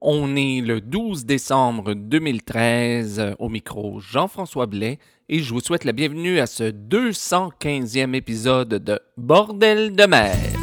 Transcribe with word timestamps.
On 0.00 0.36
est 0.36 0.60
le 0.60 0.80
12 0.80 1.24
décembre 1.24 1.94
2013 1.94 3.18
euh, 3.18 3.34
au 3.40 3.48
micro 3.48 3.98
Jean-François 3.98 4.66
Blais 4.66 5.00
et 5.28 5.40
je 5.40 5.52
vous 5.52 5.60
souhaite 5.60 5.84
la 5.84 5.90
bienvenue 5.90 6.38
à 6.38 6.46
ce 6.46 6.64
215e 6.64 8.14
épisode 8.14 8.74
de 8.74 9.00
Bordel 9.16 9.96
de 9.96 10.06
mer. 10.06 10.57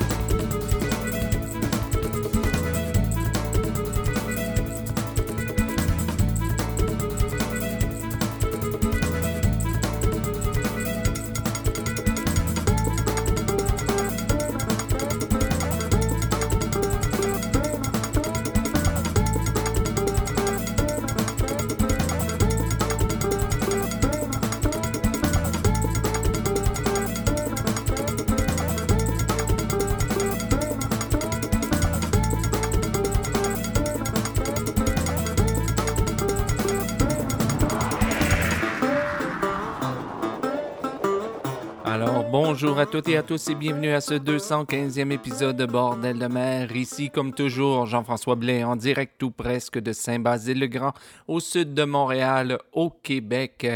Toutes 42.95 43.09
et 43.09 43.17
à 43.17 43.23
tous 43.23 43.49
et 43.49 43.55
bienvenue 43.55 43.91
à 43.91 43.99
ce 43.99 44.13
215e 44.13 45.11
épisode 45.11 45.57
de 45.57 45.65
Bordel 45.65 46.17
de 46.17 46.27
mer. 46.27 46.73
Ici, 46.73 47.09
comme 47.09 47.33
toujours, 47.33 47.85
Jean-François 47.87 48.35
Blais 48.35 48.63
en 48.63 48.77
direct 48.77 49.15
tout 49.17 49.31
presque 49.31 49.79
de 49.79 49.91
Saint-Basile-le-Grand, 49.91 50.93
au 51.27 51.41
sud 51.41 51.73
de 51.73 51.83
Montréal, 51.83 52.57
au 52.71 52.89
Québec. 52.89 53.67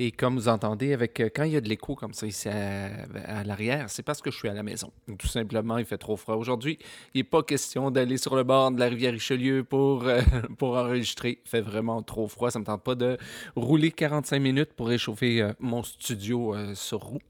Et 0.00 0.10
comme 0.10 0.34
vous 0.34 0.48
entendez, 0.48 0.92
avec 0.92 1.22
quand 1.32 1.44
il 1.44 1.52
y 1.52 1.56
a 1.56 1.60
de 1.60 1.68
l'écho 1.68 1.94
comme 1.94 2.12
ça 2.12 2.26
ici 2.26 2.48
à, 2.48 3.44
l'arrière, 3.44 3.88
c'est 3.88 4.02
parce 4.02 4.20
que 4.20 4.32
je 4.32 4.36
suis 4.36 4.48
à 4.48 4.52
la 4.52 4.64
maison. 4.64 4.90
Tout 5.16 5.28
simplement, 5.28 5.78
il 5.78 5.84
fait 5.84 5.98
trop 5.98 6.16
froid 6.16 6.34
aujourd'hui. 6.34 6.76
Il 7.14 7.18
n'est 7.18 7.24
pas 7.24 7.44
question 7.44 7.92
d'aller 7.92 8.16
sur 8.16 8.34
le 8.34 8.42
bord 8.42 8.72
de 8.72 8.80
la 8.80 8.86
rivière 8.86 9.12
Richelieu 9.12 9.62
pour, 9.62 10.08
euh, 10.08 10.22
pour 10.58 10.76
enregistrer. 10.76 11.38
Il 11.44 11.48
fait 11.48 11.60
vraiment 11.60 12.02
trop 12.02 12.26
froid. 12.26 12.50
Ça 12.50 12.58
ne 12.58 12.62
me 12.62 12.66
tente 12.66 12.82
pas 12.82 12.96
de 12.96 13.16
rouler 13.54 13.92
45 13.92 14.40
minutes 14.40 14.72
pour 14.72 14.88
réchauffer 14.88 15.40
euh, 15.40 15.52
mon 15.60 15.84
studio 15.84 16.52
euh, 16.52 16.74
sur 16.74 16.98
roue. 16.98 17.20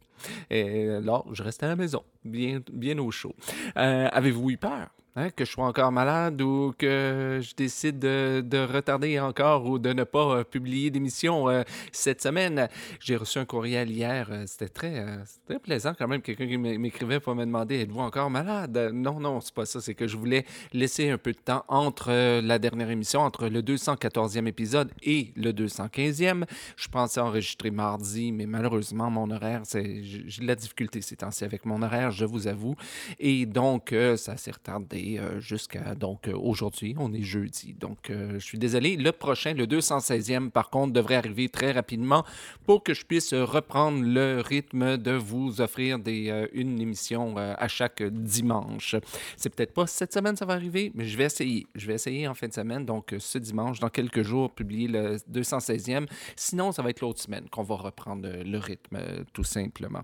Et 0.50 0.86
là, 1.00 1.22
je 1.32 1.42
reste 1.42 1.62
à 1.62 1.68
la 1.68 1.76
maison, 1.76 2.02
bien, 2.24 2.60
bien 2.72 2.98
au 2.98 3.10
chaud. 3.10 3.34
Euh, 3.76 4.08
avez-vous 4.12 4.50
eu 4.50 4.56
peur? 4.56 4.88
Hein, 5.18 5.30
que 5.30 5.46
je 5.46 5.50
sois 5.52 5.64
encore 5.64 5.92
malade 5.92 6.42
ou 6.42 6.74
que 6.76 7.40
je 7.40 7.54
décide 7.54 7.98
de, 7.98 8.66
retarder 8.70 9.18
encore 9.18 9.64
ou 9.64 9.78
de 9.78 9.94
ne 9.94 10.04
pas 10.04 10.40
euh, 10.40 10.44
publier 10.44 10.90
d'émission 10.90 11.48
euh, 11.48 11.62
cette 11.90 12.20
semaine. 12.20 12.68
J'ai 13.00 13.16
reçu 13.16 13.38
un 13.38 13.46
courriel 13.46 13.90
hier. 13.90 14.28
Euh, 14.30 14.44
c'était 14.46 14.68
très, 14.68 15.02
très 15.46 15.58
plaisant 15.58 15.94
quand 15.98 16.06
même. 16.06 16.20
Quelqu'un 16.20 16.46
qui 16.46 16.58
m'écrivait 16.58 17.18
pour 17.18 17.34
me 17.34 17.46
demander 17.46 17.80
Êtes-vous 17.80 18.00
encore 18.00 18.28
malade? 18.28 18.90
Non, 18.92 19.18
non, 19.18 19.40
c'est 19.40 19.54
pas 19.54 19.64
ça. 19.64 19.80
C'est 19.80 19.94
que 19.94 20.06
je 20.06 20.18
voulais 20.18 20.44
laisser 20.74 21.08
un 21.08 21.16
peu 21.16 21.32
de 21.32 21.38
temps 21.38 21.64
entre 21.68 22.40
la 22.40 22.58
dernière 22.58 22.90
émission, 22.90 23.20
entre 23.22 23.48
le 23.48 23.62
214e 23.62 24.46
épisode 24.46 24.92
et 25.02 25.32
le 25.34 25.52
215e. 25.52 26.44
Je 26.76 26.88
pensais 26.88 27.20
enregistrer 27.20 27.70
mardi, 27.70 28.32
mais 28.32 28.44
malheureusement, 28.44 29.08
mon 29.10 29.30
horaire, 29.30 29.62
j'ai 29.72 30.42
de 30.42 30.46
la 30.46 30.56
difficulté 30.56 31.00
ces 31.00 31.16
temps-ci 31.16 31.44
avec 31.44 31.64
mon 31.64 31.80
horaire, 31.80 32.10
je 32.10 32.26
vous 32.26 32.48
avoue. 32.48 32.74
Et 33.18 33.46
donc, 33.46 33.94
ça 34.16 34.36
s'est 34.36 34.50
retardé 34.50 35.05
euh, 35.14 35.40
jusqu'à 35.40 35.94
donc 35.94 36.28
euh, 36.28 36.36
aujourd'hui. 36.36 36.94
On 36.98 37.12
est 37.12 37.22
jeudi. 37.22 37.74
Donc, 37.78 38.10
euh, 38.10 38.34
je 38.34 38.44
suis 38.44 38.58
désolé. 38.58 38.96
Le 38.96 39.12
prochain, 39.12 39.54
le 39.54 39.66
216e, 39.66 40.50
par 40.50 40.70
contre, 40.70 40.92
devrait 40.92 41.14
arriver 41.14 41.48
très 41.48 41.72
rapidement 41.72 42.24
pour 42.66 42.82
que 42.82 42.94
je 42.94 43.04
puisse 43.04 43.32
reprendre 43.32 44.02
le 44.02 44.40
rythme 44.40 44.96
de 44.96 45.12
vous 45.12 45.60
offrir 45.60 45.98
des, 45.98 46.48
une 46.52 46.80
émission 46.80 47.36
à 47.36 47.68
chaque 47.68 48.02
dimanche. 48.02 48.96
C'est 49.36 49.54
peut-être 49.54 49.72
pas 49.72 49.86
cette 49.86 50.12
semaine, 50.12 50.36
ça 50.36 50.44
va 50.44 50.54
arriver, 50.54 50.90
mais 50.94 51.04
je 51.04 51.16
vais 51.16 51.24
essayer. 51.24 51.66
Je 51.74 51.86
vais 51.86 51.94
essayer 51.94 52.26
en 52.26 52.34
fin 52.34 52.48
de 52.48 52.52
semaine, 52.52 52.84
donc 52.84 53.14
ce 53.18 53.38
dimanche, 53.38 53.78
dans 53.78 53.88
quelques 53.88 54.22
jours, 54.22 54.50
publier 54.50 54.88
le 54.88 55.16
216e. 55.32 56.06
Sinon, 56.34 56.72
ça 56.72 56.82
va 56.82 56.90
être 56.90 57.00
l'autre 57.00 57.20
semaine 57.20 57.48
qu'on 57.50 57.62
va 57.62 57.76
reprendre 57.76 58.28
le 58.28 58.58
rythme, 58.58 58.98
tout 59.32 59.44
simplement. 59.44 60.02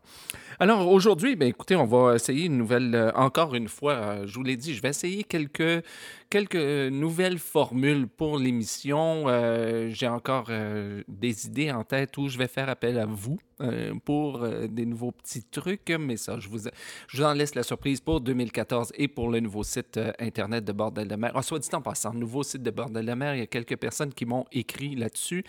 Alors, 0.61 0.89
aujourd'hui, 0.91 1.37
ben, 1.37 1.49
écoutez, 1.49 1.77
on 1.77 1.87
va 1.87 2.15
essayer 2.15 2.47
une 2.47 2.59
nouvelle, 2.59 3.13
encore 3.17 3.55
une 3.55 3.69
fois, 3.69 4.27
je 4.27 4.35
vous 4.35 4.45
l'ai 4.45 4.57
dit, 4.57 4.75
je 4.75 4.83
vais 4.83 4.92
essayer 4.93 5.25
quelques, 5.25 5.85
quelques 6.31 6.55
nouvelles 6.91 7.39
formules 7.39 8.07
pour 8.07 8.39
l'émission. 8.39 9.25
Euh, 9.27 9.91
j'ai 9.91 10.09
encore 10.09 10.47
euh, 10.51 11.03
des 11.09 11.47
idées 11.47 11.73
en 11.73 11.85
tête 11.85 12.17
où 12.17 12.29
je 12.29 12.39
vais 12.39 12.49
faire 12.49 12.69
appel 12.69 12.99
à 12.99 13.07
vous. 13.07 13.39
Euh, 13.63 13.95
pour 14.05 14.43
euh, 14.43 14.67
des 14.67 14.87
nouveaux 14.87 15.13
petits 15.13 15.45
trucs, 15.45 15.91
mais 15.91 16.17
ça, 16.17 16.41
je 16.41 16.49
vous, 16.49 16.59
je 17.07 17.17
vous 17.17 17.23
en 17.23 17.33
laisse 17.33 17.55
la 17.55 17.63
surprise 17.63 18.01
pour 18.01 18.21
2014 18.21 18.93
et 18.97 19.07
pour 19.07 19.29
le 19.31 19.39
nouveau 19.39 19.63
site 19.63 19.99
euh, 19.99 20.11
Internet 20.19 20.65
de 20.65 20.73
Bordel 20.73 21.07
de 21.07 21.15
mer. 21.15 21.31
Ah, 21.35 21.43
soit 21.43 21.61
dit 21.61 21.69
en 21.73 21.81
passant, 21.81 22.13
nouveau 22.13 22.43
site 22.43 22.63
de 22.63 22.71
Bordel 22.73 23.07
de 23.07 23.13
mer, 23.13 23.37
il 23.37 23.39
y 23.39 23.43
a 23.43 23.47
quelques 23.47 23.77
personnes 23.77 24.13
qui 24.13 24.27
m'ont 24.27 24.47
écrit 24.51 24.97
là-dessus. 24.97 25.45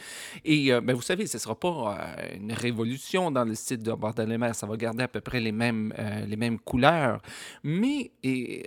Et 0.46 0.72
ben, 0.82 0.94
vous 0.94 1.02
savez, 1.02 1.26
ce 1.26 1.38
ne 1.38 1.42
sera 1.42 1.56
pas 1.56 1.98
une 2.36 2.52
révolution 2.52 3.32
dans 3.32 3.46
le 3.46 3.56
site 3.56 3.82
de 3.82 3.92
Bordel 3.94 4.30
de 4.30 4.38
mer, 4.38 4.54
ça 4.54 4.68
va 4.68 4.78
garder 4.78 5.04
à 5.04 5.08
peu 5.08 5.22
près 5.22 5.40
les 5.40 5.52
mêmes, 5.52 5.94
les 6.28 6.36
mêmes 6.36 6.60
couleurs. 6.60 7.22
Mais 7.64 8.12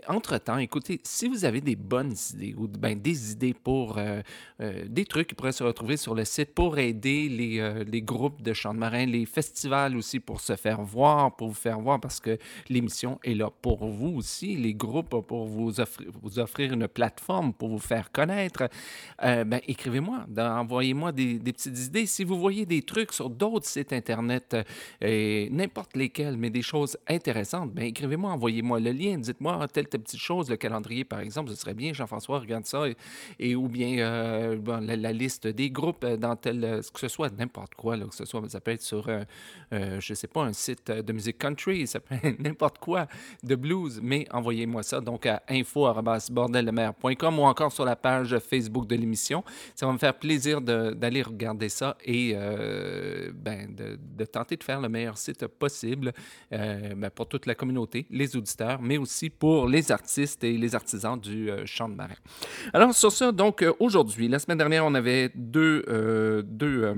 entre-temps, 0.09 0.59
écoutez, 0.59 1.01
si 1.05 1.29
vous 1.29 1.45
avez 1.45 1.61
des 1.61 1.77
bonnes 1.77 2.15
idées 2.35 2.55
ou 2.57 2.69
ben, 2.69 3.01
des 3.01 3.33
idées 3.33 3.55
pour 3.55 3.99
des 4.59 5.05
trucs 5.05 5.29
qui 5.29 5.35
pourraient 5.35 5.53
se 5.53 5.65
retrouver 5.65 5.97
sur 5.97 6.15
le 6.15 6.25
site 6.25 6.55
pour 6.55 6.79
aider 6.79 7.29
les, 7.29 7.85
les 7.85 8.03
groupes 8.03 8.43
de 8.43 8.53
chants 8.53 8.75
de 8.75 8.79
marins, 8.79 9.07
les 9.07 9.27
festival 9.37 9.97
aussi 9.97 10.19
pour 10.19 10.41
se 10.41 10.57
faire 10.57 10.81
voir, 10.81 11.37
pour 11.37 11.49
vous 11.49 11.61
faire 11.69 11.79
voir, 11.79 12.01
parce 12.01 12.21
que 12.21 12.39
l'émission 12.71 13.19
est 13.23 13.35
là 13.35 13.51
pour 13.61 13.85
vous 13.87 14.13
aussi, 14.17 14.57
les 14.57 14.73
groupes 14.73 15.21
pour 15.27 15.45
vous 15.45 15.79
offrir, 15.79 16.09
vous 16.23 16.39
offrir 16.39 16.73
une 16.73 16.89
plateforme 16.89 17.53
pour 17.53 17.69
vous 17.69 17.85
faire 17.93 18.11
connaître. 18.11 18.63
Euh, 19.23 19.45
ben, 19.45 19.61
écrivez-moi, 19.69 20.25
envoyez-moi 20.39 21.13
des, 21.13 21.39
petites 21.39 21.79
idées. 21.89 22.07
Si 22.07 22.25
vous 22.25 22.39
voyez 22.39 22.65
des 22.65 22.81
trucs 22.81 23.13
sur 23.13 23.29
d'autres 23.29 23.67
sites 23.67 23.93
Internet, 23.93 24.57
euh, 25.05 25.49
n'importe 25.51 25.97
lesquels, 25.97 26.39
mais 26.39 26.49
des 26.49 26.63
choses 26.63 26.97
intéressantes, 27.07 27.73
ben, 27.75 27.85
écrivez-moi, 27.85 28.31
envoyez-moi 28.33 28.81
le 28.81 28.93
lien, 28.93 29.19
dites-moi 29.19 29.69
telle, 29.69 29.89
telle 29.89 30.01
petite 30.01 30.21
chose, 30.21 30.49
le 30.49 30.57
calendrier 30.57 31.05
par 31.05 31.21
exemple, 31.21 31.51
ce 31.51 31.57
serait 31.57 31.75
bien, 31.75 31.93
Jean-François, 31.93 32.39
regarde 32.39 32.65
ça, 32.65 32.85
et, 33.39 33.55
ou 33.55 33.69
bien 33.69 33.99
euh, 33.99 34.57
la, 34.81 35.13
liste 35.13 35.47
des 35.47 35.71
groupes 35.71 36.07
dans 36.07 36.37
tel, 36.37 36.81
que 36.93 37.01
ce 37.01 37.09
soit 37.09 37.31
n'importe 37.39 37.75
quoi, 37.75 37.99
que 37.99 38.15
ce 38.15 38.25
soit, 38.25 38.49
ça 38.49 38.61
peut 38.61 38.71
être 38.71 38.83
sur 38.83 39.09
euh, 39.09 39.25
je 39.73 40.13
ne 40.13 40.15
sais 40.15 40.29
pas, 40.29 40.43
un 40.43 40.53
site 40.53 40.91
de 40.91 41.13
musique 41.13 41.39
country, 41.39 41.87
ça 41.87 42.01
peut 42.01 42.15
être 42.23 42.39
n'importe 42.41 42.79
quoi, 42.79 43.07
de 43.43 43.55
blues, 43.55 44.01
mais 44.03 44.27
envoyez-moi 44.31 44.83
ça 44.83 45.01
donc 45.01 45.27
à 45.27 45.43
info.bordeldemer.com 45.49 47.39
ou 47.39 47.43
encore 47.43 47.73
sur 47.73 47.85
la 47.85 47.97
page 47.97 48.39
Facebook 48.39 48.87
de 48.87 48.97
l'émission. 48.97 49.45
Ça 49.75 49.87
va 49.87 49.93
me 49.93 49.99
faire 49.99 50.15
plaisir 50.15 50.61
d'aller 50.61 51.23
regarder 51.23 51.69
ça 51.69 51.97
et 52.05 52.33
euh, 52.35 53.31
ben, 53.35 53.75
de, 53.75 54.25
tenter 54.25 54.57
de 54.57 54.65
faire 54.65 54.81
le 54.81 54.89
meilleur 54.89 55.17
site 55.19 55.47
possible 55.47 56.13
euh, 56.53 56.95
ben, 56.95 57.11
pour 57.11 57.29
toute 57.29 57.47
la 57.47 57.55
communauté, 57.55 58.07
les 58.11 58.37
auditeurs, 58.37 58.81
mais 58.81 58.99
aussi 58.99 59.31
pour 59.31 59.69
les 59.69 59.93
artistes 59.93 60.45
et 60.45 60.57
les 60.57 60.75
artisans 60.75 61.19
du 61.19 61.51
chant 61.65 61.89
de 61.89 61.95
marin. 61.95 62.15
Alors 62.73 62.95
sur 62.95 63.13
ça, 63.13 63.33
donc 63.33 63.65
aujourd'hui, 63.79 64.29
la 64.29 64.39
semaine 64.39 64.59
dernière, 64.59 64.85
on 64.85 64.95
avait 64.95 65.31
deux, 65.35 66.43
deux 66.47 66.95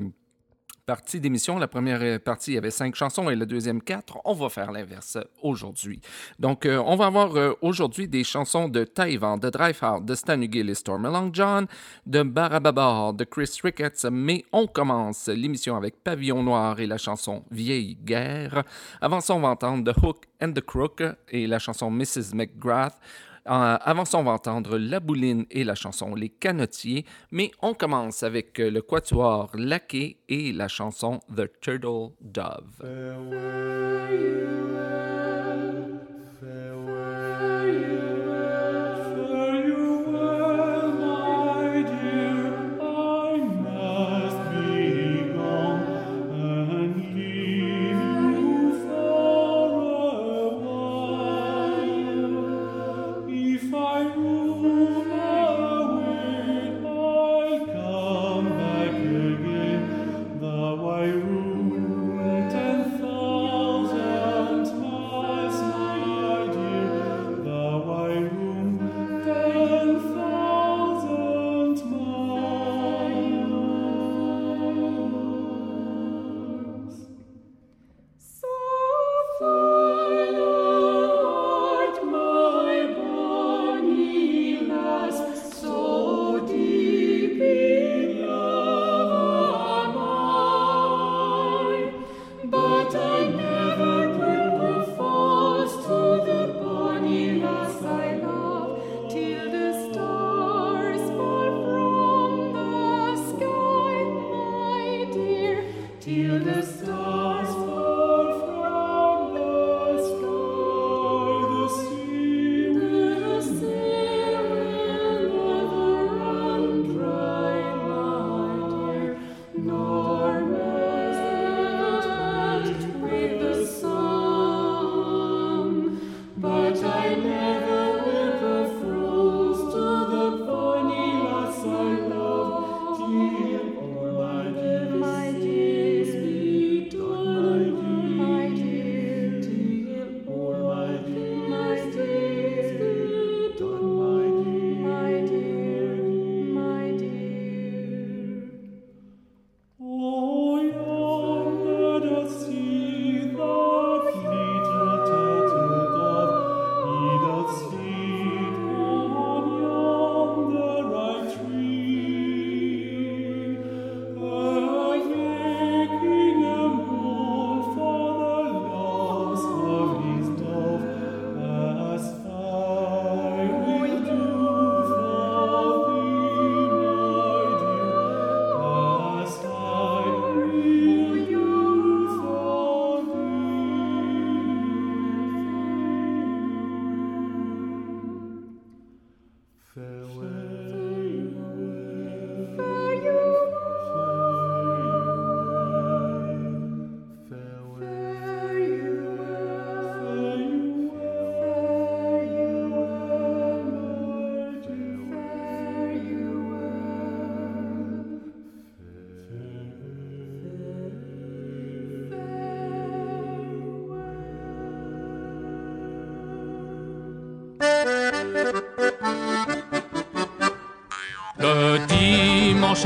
partie 0.89 1.21
d'émission. 1.21 1.59
La 1.59 1.69
première 1.69 2.01
euh, 2.01 2.19
partie, 2.19 2.53
il 2.53 2.55
y 2.55 2.57
avait 2.57 2.71
cinq 2.71 2.95
chansons 2.95 3.29
et 3.29 3.37
la 3.37 3.45
deuxième 3.45 3.83
quatre. 3.83 4.17
On 4.25 4.33
va 4.33 4.49
faire 4.49 4.73
l'inverse 4.73 5.19
aujourd'hui. 5.43 6.01
Donc, 6.39 6.65
euh, 6.65 6.83
on 6.83 6.97
va 6.97 7.05
avoir 7.05 7.37
euh, 7.37 7.53
aujourd'hui 7.61 8.09
des 8.09 8.25
chansons 8.25 8.71
de 8.71 8.85
Taïwan, 8.85 9.39
de 9.39 9.51
Dreyfus, 9.51 10.01
de 10.01 10.15
Stan 10.15 10.41
Gill 10.41 10.71
et 10.71 10.75
Storm 10.75 11.31
John, 11.35 11.67
de 12.07 12.23
Barababar, 12.23 13.13
de 13.13 13.25
Chris 13.25 13.51
Ricketts. 13.63 14.07
Mais 14.11 14.47
on 14.51 14.67
commence 14.67 15.29
l'émission 15.29 15.77
avec 15.77 16.03
Pavillon 16.03 16.43
Noir 16.43 16.81
et 16.81 16.87
la 16.87 16.97
chanson 16.97 17.45
Vieille 17.51 17.99
Guerre. 18.03 18.65
Avant 19.03 19.21
ça, 19.21 19.35
on 19.35 19.41
va 19.41 19.49
entendre 19.49 19.93
The 19.93 20.03
Hook 20.03 20.25
and 20.41 20.53
the 20.53 20.63
Crook 20.63 21.03
et 21.29 21.47
la 21.47 21.59
chanson 21.59 21.91
Mrs. 21.91 22.33
McGrath. 22.33 22.99
Avant 23.51 24.05
ça, 24.05 24.19
on 24.19 24.25
va 24.25 24.33
entendre 24.33 24.77
La 24.77 25.01
Bouline 25.01 25.47
et 25.51 25.65
la 25.65 25.75
chanson 25.75 26.15
Les 26.15 26.29
Canotiers, 26.29 27.07
mais 27.31 27.51
on 27.63 27.73
commence 27.73 28.23
avec 28.23 28.59
le 28.59 28.83
quatuor 28.83 29.51
Laqué 29.55 30.19
et 30.29 30.53
la 30.53 30.69
chanson 30.69 31.21
The 31.35 31.51
Turtle 31.61 32.11
Dove. 32.21 32.85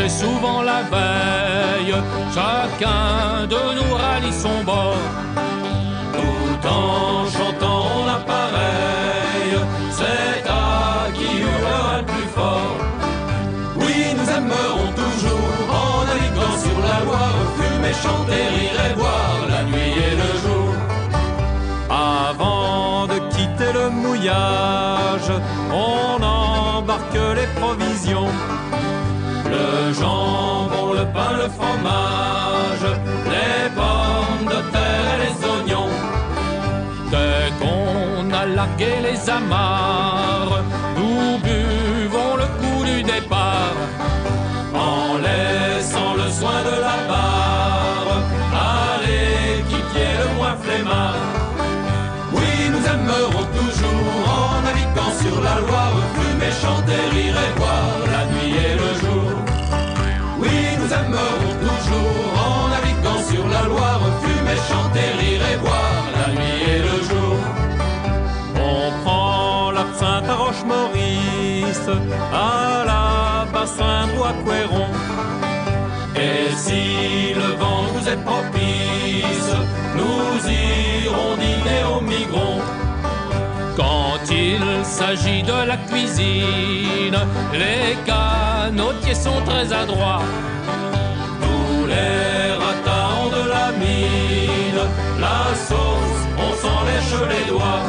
Est 0.00 0.08
souvent 0.08 0.62
la 0.62 0.82
veille, 0.82 1.94
chacun 2.34 3.46
de 3.46 3.60
nous 3.76 3.94
rallie 3.94 4.32
son 4.32 4.64
bord. 4.64 4.96
Tout 6.14 6.66
en 6.66 7.26
chantant 7.26 8.06
l'appareil, 8.06 9.52
c'est 9.90 10.48
à 10.48 11.10
qui 11.12 11.40
hurlera 11.40 11.98
le 11.98 12.04
plus 12.06 12.28
fort. 12.34 12.76
Oui, 13.76 14.14
nous 14.16 14.30
aimerons 14.30 14.92
toujours 15.02 15.54
en 15.68 16.04
naviguant 16.06 16.56
sur 16.64 16.78
la 16.88 17.04
Loire, 17.04 17.42
fumer, 17.56 17.92
chanter, 17.92 18.44
rire 18.56 18.80
et 18.90 18.94
boire 18.94 19.40
la 19.48 19.62
nuit 19.64 19.92
et 20.06 20.16
le 20.22 20.30
jour. 20.42 20.74
Avant 21.90 23.06
de 23.08 23.18
quitter 23.34 23.72
le 23.74 23.90
mouillage, 23.90 25.32
on 25.70 26.22
embarque 26.22 27.18
les 27.36 27.60
provisions. 27.60 28.28
Le 29.92 29.98
jambon, 29.98 30.94
le 30.94 31.04
pain, 31.12 31.32
le 31.36 31.48
fromage, 31.50 32.86
les 33.26 33.68
pommes 33.76 34.46
de 34.46 34.60
terre 34.72 35.16
les 35.22 35.34
oignons. 35.50 35.94
Dès 37.10 37.52
qu'on 37.60 38.32
a 38.32 38.46
largué 38.46 38.92
les 39.02 39.28
amarres, 39.28 40.11
À 71.74 72.84
la 72.84 73.46
bassin 73.50 74.06
ou 74.18 74.24
à 74.24 74.32
Couéron. 74.44 74.88
Et 76.14 76.54
si 76.54 77.32
le 77.34 77.56
vent 77.56 77.84
nous 77.94 78.06
est 78.06 78.22
propice, 78.22 79.54
nous 79.96 80.50
irons 80.50 81.34
dîner 81.36 81.82
au 81.90 82.00
Migron. 82.02 82.58
Quand 83.74 84.20
il 84.30 84.84
s'agit 84.84 85.42
de 85.42 85.66
la 85.66 85.78
cuisine, 85.78 87.18
les 87.54 87.96
canotiers 88.04 89.14
sont 89.14 89.40
très 89.46 89.72
adroits. 89.72 90.20
Nous 91.40 91.86
les 91.86 92.52
ratons 92.52 93.30
de 93.30 93.48
la 93.48 93.72
mine, 93.82 94.82
la 95.18 95.54
sauce, 95.68 96.20
on 96.36 96.52
s'en 96.60 96.84
lèche 96.84 97.30
les 97.30 97.50
doigts. 97.50 97.82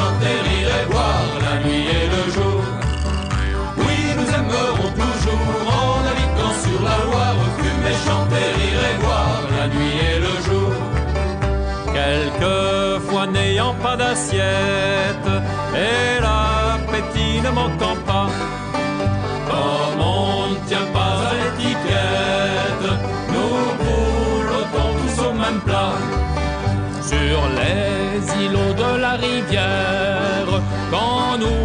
Chanter, 0.00 0.36
rire 0.48 0.72
et 0.80 0.86
boire 0.92 1.32
la 1.46 1.54
nuit 1.64 1.86
et 1.98 2.06
le 2.14 2.22
jour. 2.36 2.60
Oui, 3.84 3.98
nous 4.18 4.28
aimerons 4.38 4.90
toujours 5.02 5.54
en 5.78 5.90
naviguant 6.06 6.54
sur 6.64 6.80
la 6.88 6.96
Loire, 7.04 7.40
fumer, 7.58 7.96
chanter, 8.06 8.46
rire 8.58 8.84
et 8.90 8.96
boire 9.04 9.42
la 9.56 9.64
nuit 9.74 9.96
et 10.10 10.18
le 10.26 10.34
jour. 10.46 10.72
Quelquefois 11.96 13.26
n'ayant 13.26 13.74
pas 13.84 13.96
d'assiette 14.00 15.30
et 15.86 16.20
l'appétit 16.24 17.40
ne 17.46 17.50
manquant 17.60 17.98
pas, 18.10 18.30
îlots 28.50 28.74
de 28.74 29.00
la 29.00 29.12
rivière, 29.12 30.50
quand 30.90 31.38
nous 31.38 31.62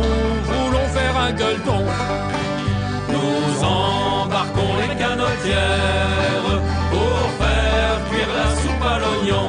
voulons 0.49 0.87
faire 0.97 1.15
un 1.27 1.31
gueuleton, 1.31 1.83
nous 3.13 3.63
embarquons 3.63 4.73
les 4.81 4.95
canotières 4.95 6.51
pour 6.91 7.19
faire 7.39 7.97
cuire 8.09 8.31
la 8.39 8.49
soupe 8.61 8.85
à 8.93 8.99
l'oignon. 8.99 9.47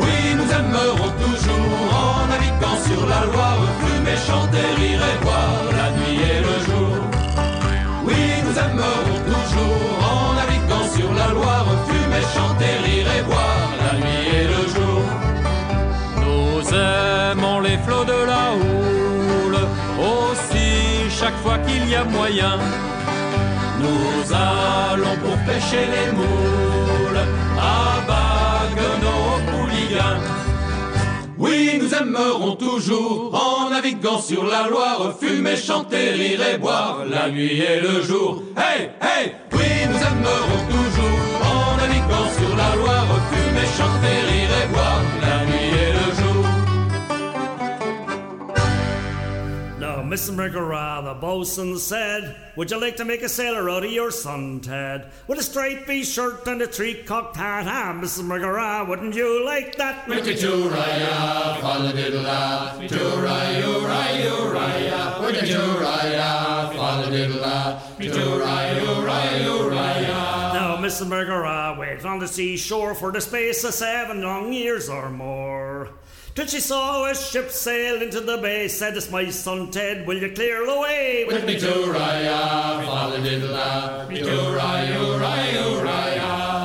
Oui, 0.00 0.16
nous 0.38 0.50
aimerons 0.58 1.12
toujours 1.24 1.88
en 2.06 2.26
naviguant 2.32 2.78
sur 2.86 3.06
la 3.12 3.20
Loire, 3.32 3.64
fumer, 3.80 4.18
chanter, 4.28 4.68
rire 4.80 5.02
et 5.12 5.24
boire 5.24 5.73
flots 17.78 18.04
de 18.04 18.26
la 18.26 18.52
houle, 18.54 19.58
aussi 19.98 21.10
chaque 21.10 21.36
fois 21.42 21.58
qu'il 21.58 21.88
y 21.88 21.94
a 21.94 22.04
moyen. 22.04 22.58
Nous 23.80 24.32
allons 24.32 25.16
pour 25.22 25.36
pêcher 25.44 25.86
les 25.94 26.12
moules, 26.12 27.22
à 27.58 28.00
Baguenot, 28.08 29.40
Pouliguen. 29.50 30.20
Oui, 31.36 31.78
nous 31.80 31.92
aimerons 31.94 32.56
toujours 32.56 33.34
en 33.34 33.70
naviguant 33.70 34.18
sur 34.18 34.44
la 34.44 34.68
Loire, 34.68 35.14
fumer, 35.20 35.56
chanter, 35.56 36.10
rire 36.10 36.40
et 36.54 36.58
boire 36.58 37.04
la 37.08 37.28
nuit 37.28 37.60
et 37.60 37.80
le 37.80 38.00
jour. 38.02 38.42
Hey, 38.56 38.90
hey, 39.00 39.32
oui, 39.52 39.86
nous 39.88 39.96
aimerons 39.96 40.63
Mrs. 50.14 50.36
McGrath, 50.36 51.06
the 51.06 51.14
bosun 51.14 51.76
said, 51.76 52.36
Would 52.54 52.70
you 52.70 52.80
like 52.80 52.94
to 52.98 53.04
make 53.04 53.22
a 53.22 53.28
sailor 53.28 53.68
out 53.68 53.84
of 53.84 53.90
your 53.90 54.12
son, 54.12 54.60
Ted? 54.60 55.10
With 55.26 55.40
a 55.40 55.42
stripy 55.42 56.04
shirt 56.04 56.46
and 56.46 56.62
a 56.62 56.68
three 56.68 57.02
cocked 57.02 57.34
hat, 57.34 57.66
ah, 57.66 57.92
Mrs. 58.00 58.22
McGrath, 58.22 58.86
wouldn't 58.88 59.16
you 59.16 59.44
like 59.44 59.74
that? 59.74 60.06
Wiki 60.06 60.36
tooraya, 60.36 61.60
falla 61.60 61.92
diddle 61.92 62.22
da, 62.22 62.78
tooraya, 62.86 63.60
uraya, 63.60 64.30
uraya, 64.38 65.26
wiki 65.26 65.46
tooraya, 65.52 66.72
falla 66.76 67.10
diddle 67.10 67.40
da, 67.40 67.80
tooraya, 67.98 68.80
uraya, 68.86 69.48
uraya. 69.48 70.54
Now, 70.54 70.76
Mrs. 70.76 71.08
McGrath 71.08 71.76
waited 71.76 72.06
on 72.06 72.20
the 72.20 72.28
seashore 72.28 72.94
for 72.94 73.10
the 73.10 73.20
space 73.20 73.64
of 73.64 73.74
seven 73.74 74.22
long 74.22 74.52
years 74.52 74.88
or 74.88 75.10
more. 75.10 75.88
Till 76.34 76.46
she 76.46 76.58
saw 76.58 77.08
a 77.08 77.14
ship 77.14 77.48
sail 77.48 78.02
into 78.02 78.20
the 78.20 78.36
bay, 78.38 78.66
said, 78.66 78.96
It's 78.96 79.08
my 79.08 79.30
son 79.30 79.70
Ted, 79.70 80.04
will 80.04 80.18
you 80.18 80.32
clear 80.32 80.64
away? 80.68 81.24
With 81.28 81.46
me 81.46 81.54
tooraya, 81.54 82.84
falla 82.84 83.20
diddle 83.22 83.52
da, 83.52 84.04
tooraya, 84.08 84.96
uraya, 84.96 85.62
uraya. 85.78 86.24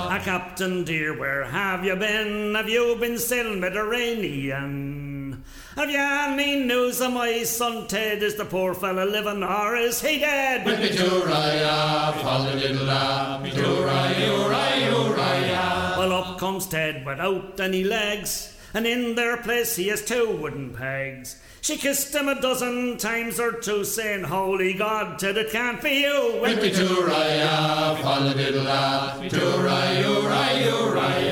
Ah, 0.10 0.22
Captain 0.26 0.84
dear, 0.84 1.16
where 1.16 1.44
have 1.46 1.86
you 1.86 1.96
been? 1.96 2.56
Have 2.56 2.68
you 2.68 2.96
been 2.96 3.20
sailing 3.20 3.60
Mediterranean? 3.60 5.44
Have 5.76 5.92
you 5.92 6.00
any 6.00 6.64
news 6.66 7.00
of 7.00 7.14
my 7.14 7.44
son 7.44 7.86
Ted? 7.86 8.24
Is 8.24 8.34
the 8.38 8.46
poor 8.46 8.74
fella 8.74 9.06
living 9.06 9.44
or 9.44 9.76
is 9.76 10.02
he 10.02 10.18
dead? 10.18 10.66
With 10.66 10.80
me 10.80 10.90
tooraya, 10.90 12.14
falla 12.24 12.60
diddle 12.60 12.88
da, 12.88 13.40
tooraya, 13.44 14.32
uraya, 14.34 14.92
uraya. 15.14 15.98
Well, 16.00 16.14
up 16.14 16.40
comes 16.40 16.66
Ted 16.66 17.06
without 17.06 17.60
any 17.60 17.84
legs, 17.84 18.56
and 18.74 18.86
in 18.86 19.16
their 19.16 19.38
place 19.38 19.76
he 19.76 19.88
has 19.90 20.04
two 20.04 20.38
wooden 20.38 20.74
pegs. 20.74 21.42
She 21.62 21.76
kissed 21.76 22.16
him 22.16 22.30
a 22.30 22.40
dozen 22.40 22.98
times 22.98 23.40
or 23.40 23.52
two, 23.52 23.84
saying, 23.84 24.24
Holy 24.24 24.74
God, 24.74 25.20
Ted, 25.20 25.38
it 25.38 25.52
can't 25.52 25.82
be 25.82 26.02
you. 26.02 26.42
Me 26.42 26.56
tooraya, 26.56 27.96
da, 27.96 27.96
tooraya, 27.96 28.00
tooraya, 28.00 28.34
diddle 28.34 28.64
da, 28.64 29.18
tooraya, 29.20 30.04
uraya, 30.04 30.72
uraya. 30.72 31.32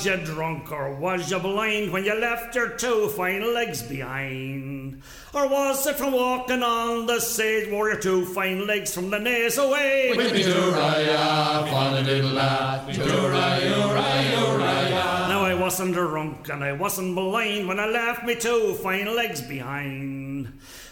was 0.00 0.06
you 0.06 0.16
drunk 0.24 0.72
or 0.72 0.94
was 0.94 1.30
you 1.30 1.38
blind 1.38 1.92
when 1.92 2.06
you 2.06 2.14
left 2.14 2.54
your 2.54 2.70
two 2.70 3.08
fine 3.08 3.52
legs 3.52 3.82
behind? 3.82 5.02
Or 5.34 5.46
was 5.46 5.86
it 5.86 5.96
from 5.96 6.12
walking 6.12 6.62
on 6.62 7.04
the 7.04 7.20
stage 7.20 7.70
wore 7.70 7.90
your 7.90 8.00
two 8.00 8.24
fine 8.24 8.66
legs 8.66 8.94
from 8.94 9.10
the 9.10 9.18
knees 9.18 9.58
away? 9.58 10.14
With 10.16 10.32
me 10.32 10.42
tooraya, 10.42 11.68
falla 11.68 12.02
diddle 12.02 12.34
da, 12.34 12.78
tooraya, 12.86 13.72
uraya, 13.72 14.36
uraya. 14.48 15.28
Now 15.28 15.42
I 15.42 15.52
wasn't 15.52 15.92
drunk 15.92 16.48
and 16.48 16.64
I 16.64 16.72
wasn't 16.72 17.14
blind 17.14 17.68
when 17.68 17.78
I 17.78 17.86
left 17.86 18.24
me 18.24 18.36
two 18.36 18.76
fine 18.82 19.14
legs 19.14 19.42
behind. 19.42 20.48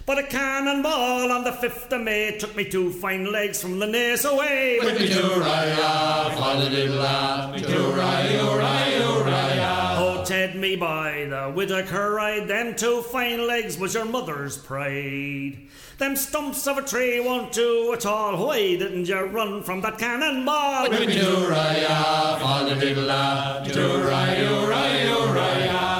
But 0.09 0.21
a 0.21 0.23
cannonball 0.23 1.31
on 1.31 1.45
the 1.45 1.51
5th 1.51 1.93
of 1.93 2.01
May 2.01 2.39
took 2.39 2.57
me 2.57 2.65
two 2.65 2.91
fine 2.91 3.31
legs 3.31 3.61
from 3.61 3.79
the 3.79 3.87
nace 3.87 4.25
away. 4.25 4.79
With 4.83 4.99
me 4.99 5.11
tooraya, 5.11 6.35
father 6.35 6.71
dibbla, 6.71 7.53
me 7.53 7.61
tooraya, 7.61 8.39
ooraya, 8.41 9.01
oh, 9.03 9.23
ooraya. 9.23 9.99
Oh, 9.99 10.21
oh, 10.21 10.25
Ted, 10.25 10.57
me 10.57 10.77
by 10.77 11.27
the 11.29 11.51
Whitaker 11.51 12.13
ride, 12.13 12.49
them 12.49 12.75
two 12.75 13.03
fine 13.03 13.47
legs 13.47 13.77
was 13.77 13.93
your 13.93 14.07
mother's 14.07 14.57
pride. 14.57 15.59
Them 15.99 16.17
stumps 16.17 16.67
of 16.67 16.79
a 16.79 16.83
tree 16.83 17.21
won't 17.21 17.53
do 17.53 17.93
at 17.93 18.07
all. 18.07 18.47
Why 18.47 18.77
didn't 18.77 19.09
you 19.09 19.21
run 19.27 19.63
from 19.63 19.83
that 19.83 19.99
cannonball? 19.99 20.89
With 20.89 21.01
me 21.01 21.17
tooraya, 21.17 22.41
father 22.41 22.77
dibbla, 22.77 23.63
tooraya, 23.67 24.49
ooraya, 24.49 25.11
oh, 25.11 25.35
ooraya 25.35 25.98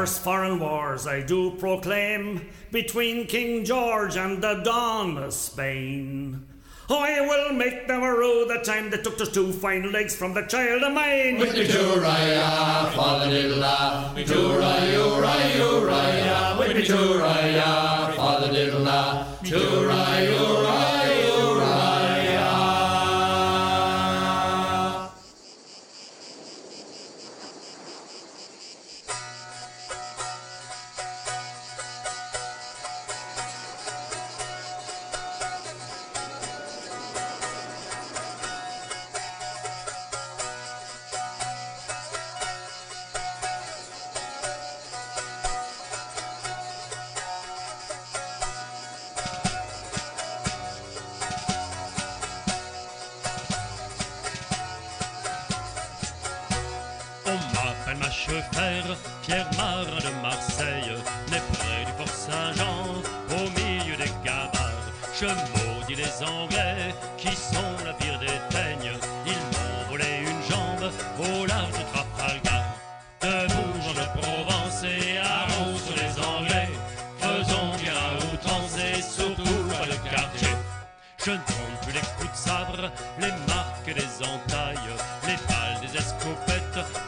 fierce 0.00 0.18
foreign 0.18 0.58
wars 0.58 1.06
I 1.06 1.20
do 1.20 1.50
proclaim 1.58 2.48
between 2.72 3.26
King 3.26 3.66
George 3.66 4.16
and 4.16 4.42
the 4.42 4.62
Don 4.64 5.18
of 5.18 5.34
Spain. 5.34 6.46
I 6.88 7.20
will 7.20 7.52
make 7.52 7.86
them 7.86 8.02
rue 8.02 8.46
the 8.48 8.62
time 8.64 8.88
they 8.88 8.96
took 8.96 9.18
those 9.18 9.30
two 9.30 9.52
fine 9.52 9.92
legs 9.92 10.16
from 10.16 10.32
the 10.32 10.40
child 10.46 10.84
of 10.84 10.94
mine. 10.94 11.38
With 11.38 11.52
the 11.52 11.66
Uriah, 11.66 12.90
Father 12.96 13.28
with 14.14 14.30
Uriah, 14.30 14.90
Uriah, 14.90 15.56
Uriah, 15.58 16.56
with 16.58 16.76
the 16.78 16.82
Uriah, 16.82 18.14
Father 18.16 18.50
Uriah, 19.42 20.49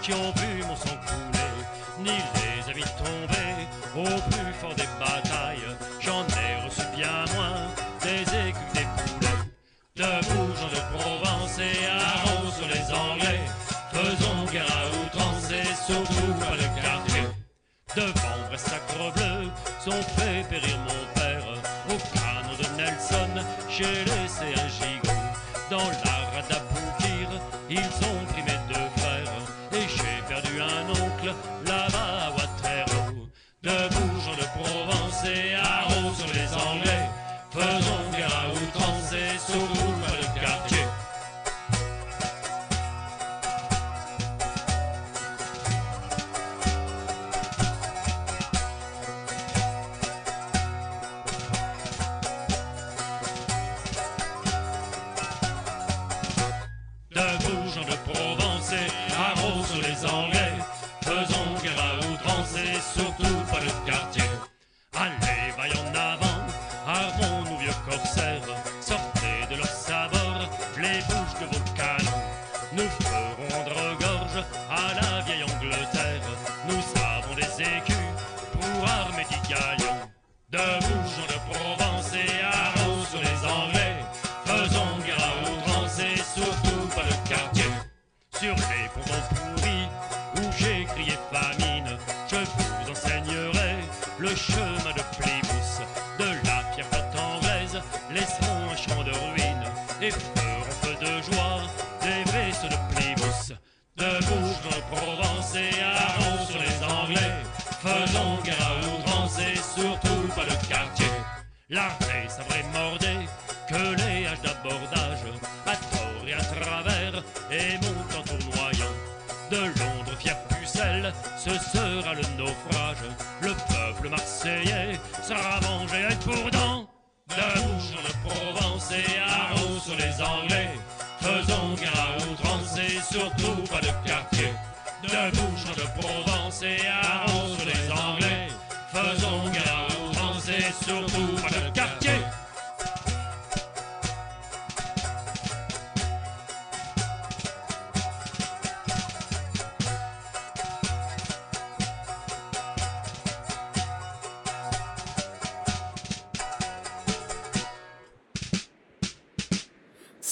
your 0.09 0.42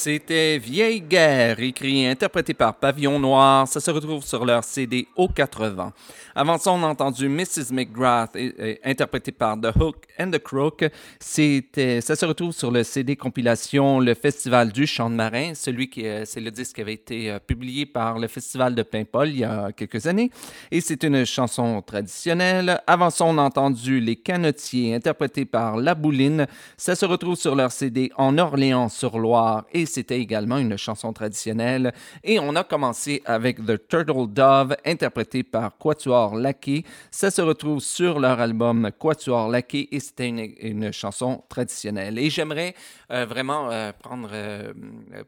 C'était 0.02 0.56
Vieille 0.56 1.02
Guerre, 1.02 1.60
écrit 1.60 2.04
et 2.04 2.08
interprété 2.08 2.54
par 2.54 2.74
Pavillon 2.74 3.18
Noir. 3.18 3.68
Ça 3.68 3.80
se 3.80 3.90
retrouve 3.90 4.24
sur 4.24 4.46
leur 4.46 4.64
CD 4.64 5.06
Au 5.14 5.28
80. 5.28 5.92
Avant 6.34 6.58
ça, 6.58 6.70
on 6.72 6.82
a 6.84 6.86
entendu 6.86 7.28
Mrs. 7.28 7.72
McGrath, 7.72 8.36
interprété 8.84 9.32
par 9.32 9.60
The 9.60 9.74
Hook 9.74 9.96
and 10.18 10.30
the 10.30 10.38
Crook. 10.38 10.84
Ça 11.18 12.16
se 12.16 12.24
retrouve 12.24 12.52
sur 12.52 12.70
le 12.70 12.84
CD 12.84 13.16
compilation 13.16 13.98
Le 13.98 14.14
Festival 14.14 14.70
du 14.70 14.86
Chant 14.86 15.10
de 15.10 15.16
Marin. 15.16 15.54
Celui 15.54 15.90
qui, 15.90 16.06
euh, 16.06 16.24
c'est 16.24 16.40
le 16.40 16.50
disque 16.50 16.76
qui 16.76 16.82
avait 16.82 16.94
été 16.94 17.30
euh, 17.30 17.38
publié 17.40 17.84
par 17.84 18.18
le 18.18 18.28
Festival 18.28 18.74
de 18.74 18.82
Paimpol 18.82 19.28
il 19.28 19.38
y 19.38 19.44
a 19.44 19.72
quelques 19.72 20.06
années. 20.06 20.30
Et 20.70 20.80
c'est 20.80 21.02
une 21.02 21.24
chanson 21.24 21.82
traditionnelle. 21.82 22.80
Avant 22.86 23.10
ça, 23.10 23.24
on 23.24 23.36
a 23.38 23.42
entendu 23.42 23.98
Les 23.98 24.16
Canotiers, 24.16 24.94
interprété 24.94 25.44
par 25.44 25.76
La 25.76 25.94
Bouline. 25.94 26.46
Ça 26.76 26.94
se 26.94 27.06
retrouve 27.06 27.36
sur 27.36 27.56
leur 27.56 27.72
CD 27.72 28.12
En 28.16 28.38
Orléans-sur-Loire 28.38 29.64
et 29.72 29.86
c'était 29.86 30.20
également 30.20 30.58
une 30.58 30.76
chanson 30.76 31.12
traditionnelle. 31.12 31.92
Et 32.22 32.38
on 32.38 32.54
a 32.54 32.62
commencé 32.62 33.22
avec 33.24 33.64
The 33.64 33.88
Turtle 33.88 34.28
Dove, 34.28 34.76
interprété 34.84 35.42
par 35.42 35.76
Quatuor 35.76 36.19
Lackey. 36.36 36.84
Ça 37.10 37.30
se 37.30 37.42
retrouve 37.42 37.80
sur 37.80 38.20
leur 38.20 38.40
album 38.40 38.90
Quatuor 38.98 39.48
Lackey 39.48 39.88
et 39.90 40.00
c'était 40.00 40.28
une, 40.28 40.92
chanson 40.92 41.42
traditionnelle. 41.48 42.18
Et 42.18 42.30
j'aimerais 42.30 42.74
euh, 43.10 43.24
vraiment 43.26 43.70
euh, 43.70 43.92
prendre, 43.92 44.30
euh, 44.32 44.72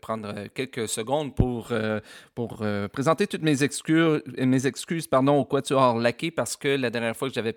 prendre 0.00 0.48
quelques 0.54 0.88
secondes 0.88 1.34
pour, 1.34 1.72
pour 2.34 2.64
présenter 2.92 3.26
toutes 3.26 3.42
mes 3.42 3.62
excuses, 3.62 4.22
mes 4.38 4.66
excuses 4.66 5.06
pardon, 5.06 5.38
au 5.38 5.44
Quatuor 5.44 5.98
Lackey 5.98 6.30
parce 6.30 6.56
que 6.56 6.68
la 6.68 6.90
dernière 6.90 7.16
fois 7.16 7.28
que 7.28 7.34
j'avais 7.34 7.54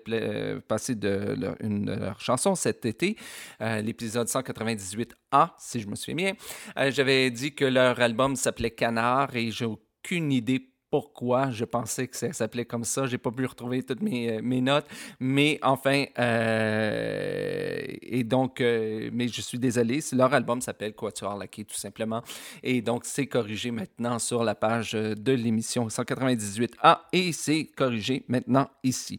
passé 0.68 0.94
de 0.94 1.34
leur, 1.38 1.56
une, 1.60 1.94
leur 1.94 2.20
chanson 2.20 2.54
cet 2.54 2.86
été, 2.86 3.16
l'épisode 3.60 4.28
198A, 4.28 5.50
si 5.58 5.80
je 5.80 5.88
me 5.88 5.94
souviens 5.94 6.32
bien, 6.76 6.90
j'avais 6.90 7.30
dit 7.30 7.54
que 7.54 7.64
leur 7.64 8.00
album 8.00 8.36
s'appelait 8.36 8.70
Canard 8.70 9.34
et 9.36 9.50
j'ai 9.50 9.66
aucune 9.66 10.32
idée 10.32 10.70
pourquoi 10.90 11.50
je 11.50 11.64
pensais 11.64 12.06
que 12.06 12.16
ça 12.16 12.32
s'appelait 12.32 12.64
comme 12.64 12.84
ça. 12.84 13.06
J'ai 13.06 13.18
pas 13.18 13.30
pu 13.30 13.44
retrouver 13.46 13.82
toutes 13.82 14.02
mes, 14.02 14.30
euh, 14.30 14.40
mes 14.42 14.60
notes, 14.60 14.86
mais 15.20 15.58
enfin, 15.62 16.04
euh, 16.18 17.82
et 18.02 18.24
donc, 18.24 18.60
euh, 18.60 19.10
mais 19.12 19.28
je 19.28 19.40
suis 19.40 19.58
désolé, 19.58 20.00
leur 20.12 20.32
album 20.32 20.60
s'appelle 20.60 20.94
Quatuor 20.94 21.36
Laqué, 21.36 21.64
tout 21.64 21.76
simplement, 21.76 22.22
et 22.62 22.82
donc 22.82 23.04
c'est 23.04 23.26
corrigé 23.26 23.70
maintenant 23.70 24.18
sur 24.18 24.44
la 24.44 24.54
page 24.54 24.92
de 24.92 25.32
l'émission 25.32 25.88
198A 25.88 27.00
et 27.12 27.32
c'est 27.32 27.66
corrigé 27.76 28.24
maintenant 28.28 28.68
ici. 28.82 29.18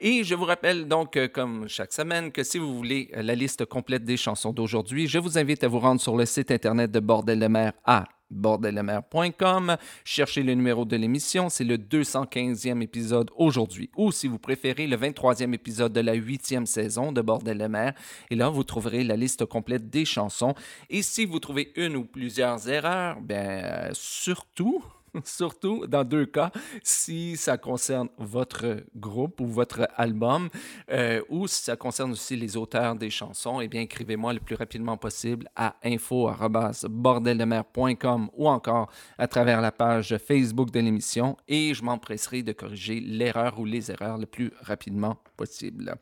Et 0.00 0.24
je 0.24 0.34
vous 0.34 0.44
rappelle 0.44 0.86
donc, 0.86 1.18
comme 1.32 1.68
chaque 1.68 1.92
semaine, 1.92 2.30
que 2.30 2.42
si 2.42 2.58
vous 2.58 2.76
voulez 2.76 3.10
la 3.14 3.34
liste 3.34 3.64
complète 3.64 4.04
des 4.04 4.16
chansons 4.16 4.52
d'aujourd'hui, 4.52 5.06
je 5.06 5.18
vous 5.18 5.38
invite 5.38 5.64
à 5.64 5.68
vous 5.68 5.78
rendre 5.78 6.00
sur 6.00 6.16
le 6.16 6.26
site 6.26 6.50
internet 6.50 6.90
de 6.90 7.00
Bordel 7.00 7.40
de 7.40 7.46
Mer 7.46 7.72
à 7.84 8.04
bordellemer.com. 8.30 9.76
Cherchez 10.04 10.42
le 10.42 10.54
numéro 10.54 10.84
de 10.84 10.96
l'émission, 10.96 11.48
c'est 11.48 11.64
le 11.64 11.76
215e 11.76 12.82
épisode 12.82 13.30
aujourd'hui, 13.36 13.90
ou 13.96 14.12
si 14.12 14.28
vous 14.28 14.38
préférez, 14.38 14.86
le 14.86 14.96
23e 14.96 15.52
épisode 15.52 15.92
de 15.92 16.00
la 16.00 16.16
8e 16.16 16.66
saison 16.66 17.12
de 17.12 17.20
Bordel 17.20 17.58
de 17.58 17.66
mer. 17.66 17.94
Et 18.30 18.36
là, 18.36 18.48
vous 18.48 18.64
trouverez 18.64 19.04
la 19.04 19.16
liste 19.16 19.44
complète 19.44 19.90
des 19.90 20.04
chansons. 20.04 20.54
Et 20.90 21.02
si 21.02 21.24
vous 21.24 21.38
trouvez 21.38 21.72
une 21.76 21.96
ou 21.96 22.04
plusieurs 22.04 22.68
erreurs, 22.68 23.20
bien, 23.20 23.36
euh, 23.36 23.90
surtout, 23.92 24.82
surtout 25.24 25.86
dans 25.86 26.04
deux 26.04 26.26
cas, 26.26 26.50
si 26.82 27.36
ça 27.36 27.56
concerne 27.58 28.08
votre 28.18 28.82
groupe 28.94 29.40
ou 29.40 29.46
votre 29.46 29.88
album, 29.96 30.48
euh, 30.90 31.22
ou 31.28 31.46
si 31.46 31.62
ça 31.62 31.76
concerne 31.76 32.10
aussi 32.12 32.36
les 32.36 32.56
auteurs 32.56 32.94
des 32.94 33.10
chansons, 33.10 33.60
eh 33.60 33.68
bien, 33.68 33.82
écrivez-moi 33.82 34.32
le 34.32 34.40
plus 34.40 34.56
rapidement 34.56 34.96
possible 34.96 35.50
à 35.56 35.76
info.bordeldemer.com 35.84 38.30
ou 38.34 38.48
encore 38.48 38.90
à 39.18 39.28
travers 39.28 39.60
la 39.60 39.72
page 39.72 40.16
Facebook 40.18 40.70
de 40.70 40.80
l'émission 40.80 41.36
et 41.48 41.74
je 41.74 41.82
m'empresserai 41.82 42.42
de 42.42 42.52
corriger 42.52 43.00
l'erreur 43.00 43.58
ou 43.58 43.64
les 43.64 43.90
erreurs 43.90 44.18
le 44.18 44.26
plus 44.26 44.52
rapidement 44.62 45.16
possible. 45.36 45.96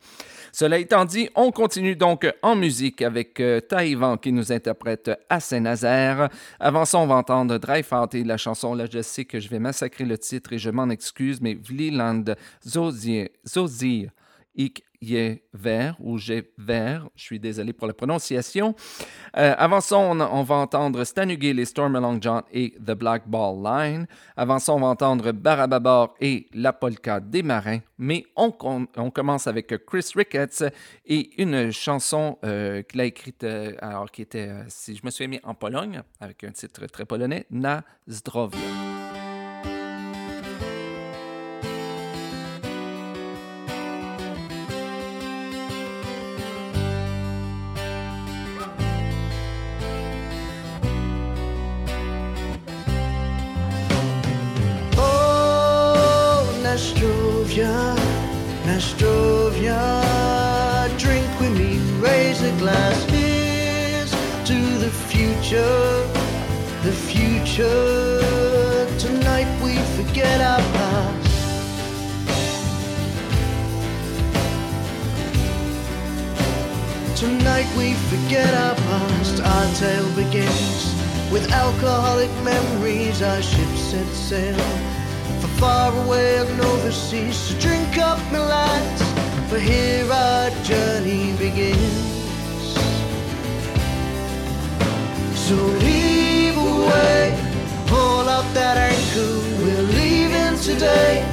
Cela 0.51 0.79
étant 0.79 1.05
dit, 1.05 1.29
on 1.35 1.51
continue 1.51 1.95
donc 1.95 2.27
en 2.41 2.55
musique 2.55 3.01
avec 3.01 3.39
euh, 3.39 3.59
Taïwan 3.59 4.17
qui 4.17 4.31
nous 4.31 4.51
interprète 4.51 5.11
à 5.29 5.39
Saint-Nazaire. 5.39 6.29
Avant 6.59 6.85
ça, 6.85 6.99
on 6.99 7.07
va 7.07 7.15
entendre 7.15 7.57
Drive 7.57 7.85
et 8.13 8.23
la 8.23 8.37
chanson 8.37 8.73
La 8.73 8.87
sais 9.05 9.25
que 9.25 9.39
je 9.39 9.49
vais 9.49 9.59
massacrer 9.59 10.05
le 10.05 10.17
titre 10.17 10.53
et 10.53 10.57
je 10.57 10.69
m'en 10.69 10.89
excuse, 10.89 11.41
mais 11.41 11.53
Vliland 11.53 12.25
Zozier, 12.65 13.31
Zozier 13.47 14.09
ik 14.55 14.83
vert 15.51 15.95
ou 15.99 16.17
j'ai 16.17 16.51
vert. 16.57 17.07
Je 17.15 17.23
suis 17.23 17.39
désolé 17.39 17.73
pour 17.73 17.87
la 17.87 17.93
prononciation. 17.93 18.75
Euh, 19.37 19.53
avant 19.57 19.81
ça, 19.81 19.97
on, 19.97 20.43
va 20.43 20.55
entendre 20.55 21.03
Stanugay, 21.03 21.53
les 21.53 21.65
Storm 21.65 21.95
Along 21.95 22.19
John 22.21 22.41
et 22.51 22.73
The 22.79 22.91
Black 22.91 23.27
Ball 23.27 23.61
Line. 23.63 24.07
Avant 24.35 24.59
ça, 24.59 24.73
on 24.73 24.79
va 24.79 24.87
entendre 24.87 25.31
Barababor 25.31 26.15
et 26.19 26.47
La 26.53 26.73
Polka 26.73 27.19
des 27.19 27.43
Marins. 27.43 27.79
Mais 27.97 28.25
on, 28.35 28.51
commence 28.51 29.47
avec 29.47 29.85
Chris 29.85 30.11
Ricketts 30.15 30.63
et 31.05 31.41
une 31.41 31.71
chanson 31.71 32.37
euh, 32.43 32.81
qu'il 32.81 33.01
a 33.01 33.05
écrite, 33.05 33.43
euh, 33.43 33.73
alors 33.79 34.09
qui 34.11 34.21
était, 34.21 34.51
si 34.67 34.95
je 34.95 35.01
me 35.05 35.11
souviens 35.11 35.29
bien, 35.29 35.39
en 35.43 35.53
Pologne, 35.53 36.01
avec 36.19 36.43
un 36.43 36.51
titre 36.51 36.85
très 36.87 37.05
polonais, 37.05 37.45
Na 37.51 37.83
Zdrowia. 38.09 38.94
Future. 67.55 68.87
Tonight 68.97 69.47
we 69.63 69.75
forget 69.95 70.41
our 70.41 70.59
past. 70.59 71.31
Tonight 77.17 77.67
we 77.77 77.93
forget 78.11 78.53
our 78.53 78.75
past. 78.75 79.41
Our 79.41 79.73
tale 79.75 80.09
begins 80.15 80.95
with 81.31 81.51
alcoholic 81.51 82.31
memories. 82.43 83.21
Our 83.21 83.41
ship 83.41 83.69
set 83.75 84.07
sail 84.07 84.57
for 85.39 85.47
far 85.59 85.91
away 86.05 86.37
and 86.39 86.61
overseas. 86.61 87.37
So 87.37 87.59
drink 87.59 87.97
up, 87.97 88.19
my 88.31 88.39
lads, 88.39 89.01
for 89.49 89.59
here 89.59 90.11
our 90.11 90.49
journey 90.63 91.35
begins. 91.37 92.15
So 95.47 95.55
leave 95.55 96.57
away, 96.57 97.44
up 98.35 98.53
that 98.53 98.75
anchor, 98.75 99.33
we're 99.63 99.87
leaving 99.99 100.55
today. 100.59 101.23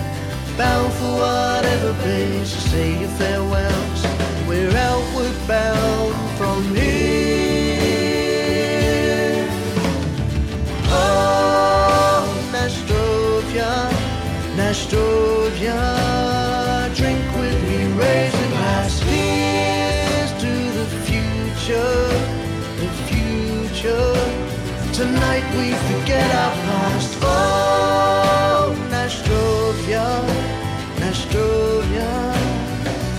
Bound 0.56 0.92
for 0.98 1.12
whatever 1.24 1.92
place, 2.02 2.50
say 2.70 3.00
your 3.00 3.10
farewells. 3.18 4.00
We're 4.46 4.76
outward 4.88 5.36
bound 5.48 6.14
from 6.38 6.62
here. 6.76 7.42
Oh, 10.94 12.22
Nastrovia. 12.52 13.72
Drink 16.94 17.24
with 17.40 17.58
me, 17.68 17.78
raise 17.98 18.34
a 18.34 18.48
glass. 18.54 18.92
Here's 19.10 20.32
to 20.44 20.52
the 20.78 20.86
future, 21.08 21.98
the 22.80 22.88
future. 23.08 24.41
Tonight 24.92 25.44
we 25.56 25.72
forget 25.88 26.30
our 26.34 26.52
past. 26.68 27.16
Oh, 27.22 28.76
Nastrovia, 28.90 30.04
Nastrovia. 31.00 32.12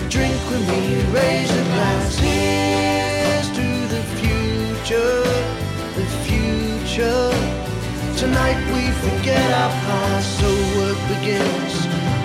Drink 0.08 0.38
with 0.52 0.70
me, 0.70 1.02
raise 1.12 1.50
a 1.50 1.64
glass. 1.74 2.20
Here's 2.20 3.50
to 3.58 3.68
the 3.90 4.04
future, 4.22 5.24
the 5.98 6.06
future. 6.30 7.32
Tonight 8.18 8.62
we 8.76 8.92
forget 9.02 9.44
our 9.54 9.72
past, 9.72 10.40
so 10.40 10.50
work 10.78 11.00
begins. 11.10 11.74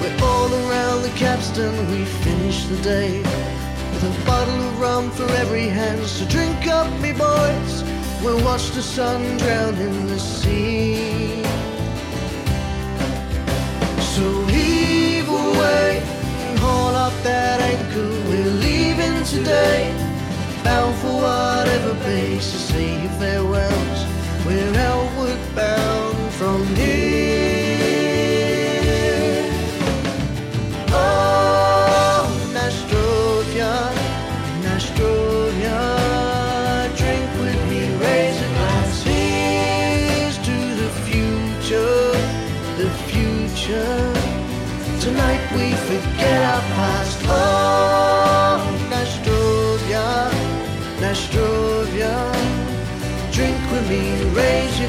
We're 0.02 0.26
all 0.28 0.52
around 0.68 1.00
the 1.04 1.14
capstan, 1.16 1.72
we 1.90 2.04
finish 2.04 2.66
the 2.66 2.76
day. 2.82 3.22
With 3.22 4.04
a 4.04 4.26
bottle 4.26 4.60
of 4.68 4.78
rum 4.78 5.10
for 5.10 5.26
every 5.40 5.68
hand, 5.68 6.04
so 6.04 6.26
drink 6.28 6.66
up, 6.66 6.92
me 7.00 7.12
boys. 7.12 7.87
We'll 8.22 8.44
watch 8.44 8.70
the 8.72 8.82
sun 8.82 9.36
drown 9.36 9.74
in 9.76 10.06
the 10.08 10.18
sea. 10.18 11.42
So 14.14 14.44
heave 14.46 15.28
away 15.28 16.02
and 16.44 16.58
haul 16.58 16.94
up 16.96 17.12
that 17.22 17.60
anchor. 17.60 18.10
We're 18.28 18.54
leaving 18.66 19.22
today, 19.22 19.94
bound 20.64 20.96
for 20.96 21.14
whatever 21.22 21.94
place 22.02 22.50
to 22.50 22.58
say 22.58 23.06
farewells 23.20 24.00
We're 24.44 24.74
outward 24.76 25.38
bound 25.54 26.32
from 26.32 26.66
here. 26.74 27.57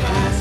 Yes. 0.02 0.39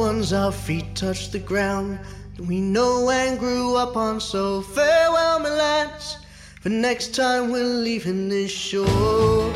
Ones. 0.00 0.32
Our 0.32 0.50
feet 0.50 0.96
touch 0.96 1.30
the 1.30 1.38
ground 1.38 2.00
that 2.36 2.46
we 2.46 2.58
know 2.58 3.10
and 3.10 3.38
grew 3.38 3.76
up 3.76 3.96
on. 3.96 4.18
So 4.18 4.62
farewell, 4.62 5.38
my 5.40 5.50
lads. 5.50 6.16
For 6.62 6.70
next 6.70 7.14
time 7.14 7.50
we're 7.52 7.74
leaving 7.88 8.28
this 8.30 8.50
shore. 8.50 9.52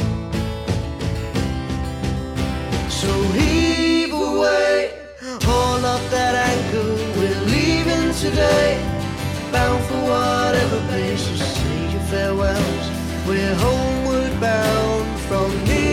So 3.01 3.11
heave 3.39 4.13
away 4.13 4.93
all 5.49 5.81
up 5.95 6.05
that 6.17 6.35
anchor. 6.51 6.91
We're 7.19 7.45
leaving 7.57 8.13
today, 8.25 8.71
bound 9.51 9.83
for 9.87 10.01
whatever 10.13 10.79
place. 10.89 11.23
So 11.27 11.35
say 11.37 11.93
your 11.93 12.05
farewells. 12.13 12.87
We're 13.27 13.55
homeward 13.55 14.39
bound 14.41 15.21
from 15.21 15.51
here. 15.67 15.84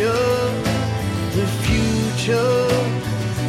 Future, 0.00 0.52
the 1.36 1.46
future. 1.64 2.68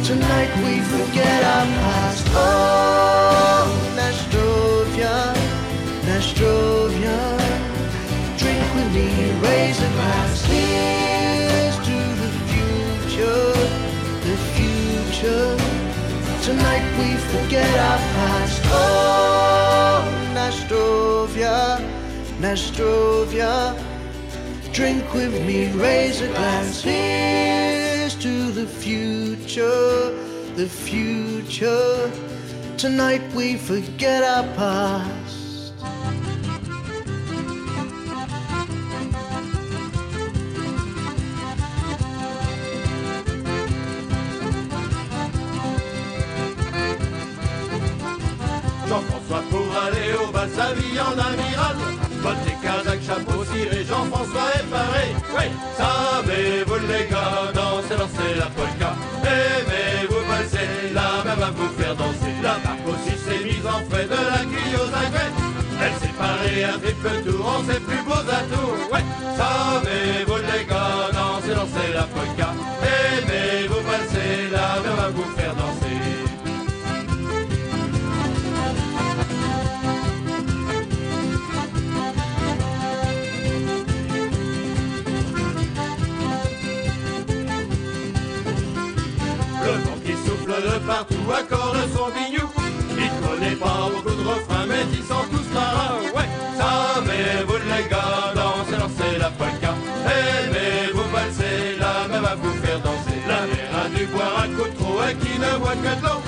Tonight 0.04 0.50
we 0.64 0.80
forget 0.80 1.42
our 1.44 1.64
past. 1.80 2.26
Oh, 2.32 3.64
Nastrovia, 3.96 5.34
Nastrovia, 6.04 7.18
drink 8.36 8.66
with 8.74 8.90
me, 8.94 9.08
raise 9.40 9.80
a 9.80 9.88
glass. 9.96 10.44
Here's 10.44 11.76
to 11.88 11.98
the 12.22 12.30
future, 12.50 13.52
the 14.28 14.36
future. 14.54 15.56
Tonight 16.42 16.84
we 16.98 17.16
forget 17.32 17.72
our 17.78 17.98
past. 18.14 18.62
Oh, 18.66 20.04
Nastrovia, 20.34 21.80
Nastrovia. 22.40 23.91
Drink 24.72 25.12
with 25.12 25.34
me, 25.46 25.70
raise 25.72 26.22
a 26.22 26.28
glass. 26.28 26.80
Here's 26.80 28.14
to 28.16 28.50
the 28.52 28.66
future, 28.66 30.10
the 30.54 30.66
future. 30.66 32.10
Tonight 32.78 33.22
we 33.34 33.58
forget 33.58 34.24
our 34.24 34.44
past. 34.54 35.21
Et 52.30 52.66
casaques, 52.66 53.02
chapeau 53.02 53.44
ciré, 53.44 53.84
Jean-François 53.84 54.48
est 54.54 54.68
paré. 54.70 55.04
Oui, 55.36 55.46
savez-vous 55.76 56.86
les 56.86 57.06
gars, 57.10 57.50
danser, 57.54 57.96
danser 57.98 58.34
la 58.38 58.46
polka. 58.46 58.94
Aimez-vous 59.24 60.24
valser, 60.28 60.92
la 60.94 61.24
même 61.24 61.38
va 61.38 61.50
vous 61.50 61.68
faire 61.78 61.96
danser. 61.96 62.34
La 62.42 62.56
marque 62.64 62.86
aussi 62.86 63.16
s'est 63.18 63.44
mise 63.44 63.66
en 63.66 63.82
frais 63.90 64.04
de 64.04 64.20
la 64.32 64.38
quille 64.50 64.76
aux. 64.76 64.92
Elle 65.84 65.94
s'est 66.00 66.14
parée 66.16 66.64
un 66.64 66.78
triple 66.78 67.28
tour 67.28 67.44
en 67.44 67.64
ses 67.64 67.80
plus 67.80 68.01
partout 90.86 91.30
accorde 91.32 91.78
son 91.94 92.08
bignou. 92.10 92.48
Il 92.96 93.10
connaît 93.26 93.56
pas 93.56 93.88
beaucoup 93.92 94.14
de 94.14 94.26
refrains, 94.28 94.66
mais 94.68 94.84
ils 94.92 95.04
sont 95.04 95.24
tous 95.30 95.48
marins. 95.54 96.00
Ouais, 96.14 96.28
savez-vous 96.58 97.60
les 97.70 97.88
gars, 97.88 98.32
danser, 98.34 98.78
danser 98.78 99.18
la 99.18 99.30
polka. 99.30 99.74
Aimez-vous 100.06 101.08
valser, 101.10 101.78
la 101.78 102.08
même 102.08 102.24
à 102.24 102.34
vous 102.34 102.54
faire 102.62 102.80
danser. 102.80 103.18
La 103.26 103.40
mer 103.50 103.68
a 103.84 103.88
dû 103.96 104.06
boire 104.06 104.44
un 104.44 104.48
coup 104.56 104.68
de 104.68 104.76
trop 104.76 105.02
et 105.08 105.14
qui 105.14 105.38
ne 105.38 105.58
boit 105.58 105.78
que 105.84 105.94
de 106.00 106.02
l'eau. 106.04 106.20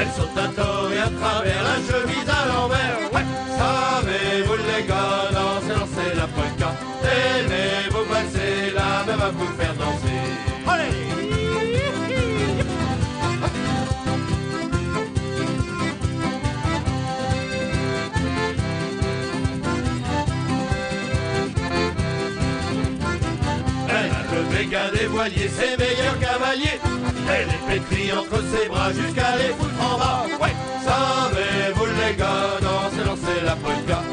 Elle 0.00 0.10
saute 0.16 0.36
à 0.36 0.48
tort 0.48 0.90
et 0.92 0.98
à 0.98 1.10
travers 1.20 1.62
la 1.62 1.76
chemise 1.88 2.28
à 2.28 2.46
l'envers. 2.48 2.98
Ouais, 3.12 3.26
savez-vous 3.58 4.58
les 4.68 4.82
gars, 4.86 5.30
danser, 5.32 5.74
danser 5.78 6.10
la 6.16 6.26
polka. 6.36 6.70
Aimez-vous 7.02 8.04
valser, 8.12 8.72
la 8.74 9.04
même 9.06 9.22
à 9.22 9.30
vous 9.30 9.52
faire 9.58 9.74
danser. 9.74 10.07
Des 24.98 25.06
voiliers, 25.06 25.48
ses 25.48 25.76
meilleurs 25.76 26.18
cavaliers. 26.18 26.80
Elle 27.30 27.48
est 27.48 27.80
pétrie 27.80 28.12
entre 28.12 28.42
ses 28.50 28.68
bras 28.68 28.92
jusqu'à 28.92 29.36
les 29.36 29.52
foutre 29.58 29.82
en 29.82 29.98
bas. 29.98 30.26
Ouais, 30.40 30.54
savez-vous 30.84 31.86
les 31.86 32.16
gars, 32.16 32.58
danser, 32.60 33.04
danser 33.04 33.40
la 33.44 33.56
polka. 33.56 34.07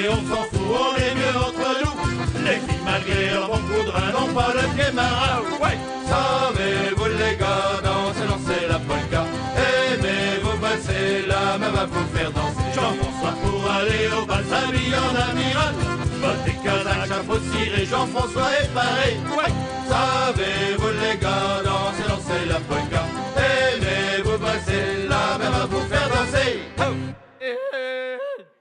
Mais 0.00 0.08
on 0.08 0.16
s'en 0.16 0.42
fout, 0.44 0.60
on 0.68 0.96
est 0.96 1.14
mieux 1.14 1.36
entre 1.36 1.70
nous. 1.82 2.44
Les 2.44 2.58
filles 2.64 2.84
malgré 2.84 3.30
leur 3.34 3.48
bon 3.48 3.90
rein 3.92 4.12
n'ont 4.12 4.32
pas 4.34 4.52
le 4.54 4.66
pied 4.74 4.92
marin 4.94 5.42
Ouais, 5.62 5.78
savez-vous 6.08 7.10
les 7.18 7.36
gars, 7.36 7.80
danser, 7.84 8.26
danser 8.28 8.66
la 8.68 8.78
polka. 8.78 9.24
Aimez-vous 9.56 10.58
valser, 10.60 11.26
la 11.28 11.58
même 11.58 11.76
à 11.76 11.86
vous 11.86 12.06
faire 12.14 12.30
danser. 12.32 12.68
Jean-François 12.74 13.34
pour 13.42 13.70
aller 13.70 14.08
au 14.16 14.24
bal 14.26 14.44
s'habille 14.48 14.94
en 14.94 15.12
amiral. 15.30 15.74
Bottes 16.22 16.48
et 16.48 16.58
casaques, 16.64 17.08
chapeau 17.08 17.38
ciré, 17.52 17.84
Jean-François 17.86 18.50
est 18.60 18.72
pareil 18.74 19.16
Ouais, 19.36 19.52
savez-vous 19.88 20.92
les 21.02 21.16
gars, 21.18 21.62
danser, 21.64 22.08
danser 22.08 22.42
la 22.48 22.60
polka 22.68 22.89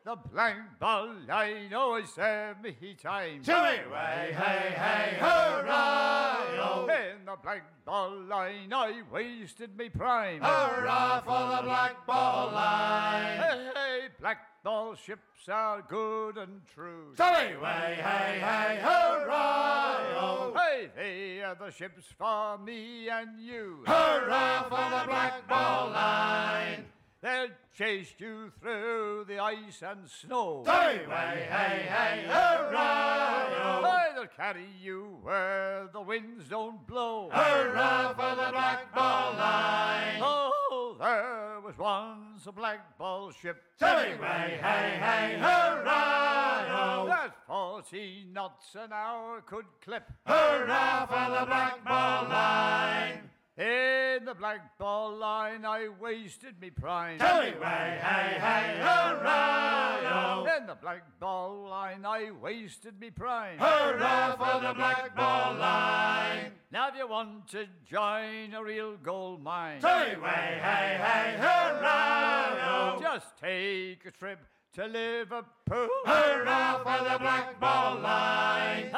the 0.10 0.16
black 0.34 0.80
ball 0.80 1.08
line 1.28 1.72
always 1.72 2.06
oh, 2.06 2.16
served 2.16 2.64
me 2.64 2.96
time. 3.00 3.44
Jimmy, 3.44 3.92
way, 3.92 4.34
hey, 4.34 4.74
hey, 4.76 5.18
hurrah! 5.20 6.38
Oh. 6.62 6.90
In 6.90 7.26
the 7.26 7.36
black 7.44 7.64
ball 7.86 8.18
line, 8.28 8.74
I 8.74 9.04
wasted 9.12 9.78
me 9.78 9.90
prime. 9.90 10.42
Hurrah 10.42 11.22
for 11.22 11.58
the 11.58 11.62
black 11.64 12.08
ball 12.08 12.52
line! 12.52 13.38
Hey, 13.38 13.72
hey, 13.76 14.08
black 14.20 14.64
ball 14.64 14.96
ships 14.96 15.48
are 15.48 15.84
good 15.88 16.38
and 16.38 16.62
true. 16.74 17.14
Jimmy, 17.16 17.58
way, 17.62 18.00
hey, 18.02 18.40
hey, 18.40 18.80
hurrah! 18.82 19.96
Oh. 20.20 20.54
Hey, 20.56 20.90
they 20.96 21.44
are 21.44 21.54
the 21.54 21.70
ships 21.70 22.06
for 22.18 22.58
me 22.58 23.10
and 23.10 23.40
you. 23.40 23.84
Hurrah 23.86 24.64
for 24.64 24.70
the 24.70 25.08
black 25.08 25.48
ball 25.48 25.92
line! 25.92 26.86
They'll 27.22 27.50
chase 27.78 28.14
you 28.18 28.50
through 28.62 29.26
the 29.28 29.40
ice 29.40 29.82
and 29.82 30.10
snow. 30.10 30.64
Hey, 30.66 31.06
way, 31.06 31.48
hey, 31.50 31.86
hey, 31.90 32.24
hurrah! 32.26 33.82
Hey, 33.84 34.16
they'll 34.16 34.28
carry 34.28 34.68
you 34.82 35.18
where 35.22 35.90
the 35.92 36.00
winds 36.00 36.48
don't 36.50 36.88
blow. 36.88 37.30
Hurrah 37.30 38.14
for 38.14 38.42
the 38.42 38.52
black 38.52 38.96
ball 38.96 39.34
line! 39.34 40.20
Oh, 40.22 40.96
there 40.98 41.60
was 41.62 41.78
once 41.78 42.48
a 42.48 42.54
black 42.54 42.98
ball 42.98 43.32
ship. 43.32 43.64
Jimmy, 43.78 44.18
way, 44.18 44.58
hey, 44.62 44.98
hey, 45.02 45.40
hurrah! 45.40 47.06
That 47.06 47.36
40 47.48 48.28
knots 48.32 48.76
an 48.76 48.94
hour 48.94 49.42
could 49.42 49.66
clip. 49.84 50.10
Hurrah 50.26 51.06
for 51.06 51.38
the 51.38 51.46
black 51.46 51.84
ball 51.84 52.30
line! 52.30 53.30
In 53.60 54.24
the 54.24 54.34
black 54.34 54.78
ball 54.78 55.18
line, 55.18 55.66
I 55.66 55.90
wasted 56.00 56.62
me 56.62 56.70
prime. 56.70 57.20
Jimmy, 57.20 57.60
way, 57.60 58.00
hey, 58.02 58.40
hey, 58.40 58.78
hurrah! 58.80 60.46
In 60.58 60.66
the 60.66 60.76
black 60.76 61.04
ball 61.20 61.68
line, 61.70 62.06
I 62.06 62.32
wasted 62.32 62.98
me 63.02 63.10
prime. 63.10 63.58
Hurrah 63.58 64.38
for 64.38 64.66
the 64.66 64.74
black 64.74 65.14
ball 65.14 65.56
line! 65.56 66.54
Now, 66.72 66.88
if 66.88 66.96
you 66.96 67.06
want 67.06 67.50
to 67.50 67.66
join 67.84 68.54
a 68.54 68.64
real 68.64 68.96
gold 68.96 69.44
mine, 69.44 69.82
Jimmy, 69.82 70.22
way, 70.22 70.60
hey, 70.62 70.98
hey, 71.02 71.36
hurrah! 71.38 72.98
just 73.02 73.38
take 73.42 74.06
a 74.06 74.12
trip 74.12 74.40
to 74.76 74.86
Liverpool. 74.86 75.90
Hurrah 76.06 76.78
for 76.78 77.04
the 77.04 77.20
black 77.20 77.60
ball 77.60 78.00
line! 78.00 78.90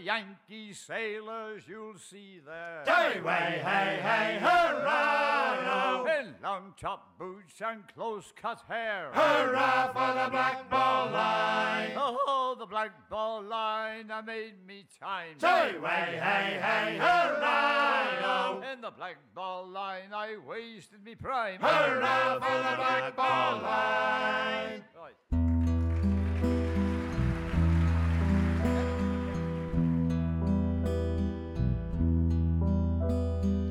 Yankee 0.00 0.72
sailors 0.72 1.62
you'll 1.68 1.98
see 1.98 2.40
there. 2.44 2.82
Jimmy, 2.86 3.24
way, 3.24 3.60
hey, 3.64 3.98
hey, 4.02 4.38
hurrah! 4.40 6.04
In 6.20 6.34
long 6.42 6.74
top 6.80 7.18
boots 7.18 7.60
and 7.64 7.82
close 7.94 8.32
cut 8.40 8.62
hair. 8.68 9.10
Hurrah 9.12 9.88
for 9.88 10.24
the 10.24 10.30
black 10.30 10.70
ball 10.70 11.10
line! 11.10 11.92
Oh, 11.96 12.56
the 12.58 12.66
black 12.66 13.08
ball 13.10 13.42
line, 13.42 14.10
I 14.10 14.20
made 14.22 14.66
me 14.66 14.84
time. 15.00 15.36
Hey, 15.40 15.78
way, 15.78 16.18
hey, 16.20 16.58
hey, 16.60 16.98
hurrah! 16.98 18.72
In 18.72 18.80
the 18.80 18.90
black 18.90 19.16
ball 19.34 19.66
line, 19.68 20.12
I 20.14 20.36
wasted 20.46 21.04
me 21.04 21.14
prime. 21.14 21.60
Hurrah 21.60 22.34
for 22.34 22.40
the 22.40 22.76
black 22.76 23.16
ball 23.16 23.62
line! 23.62 24.84
Right. 24.96 25.14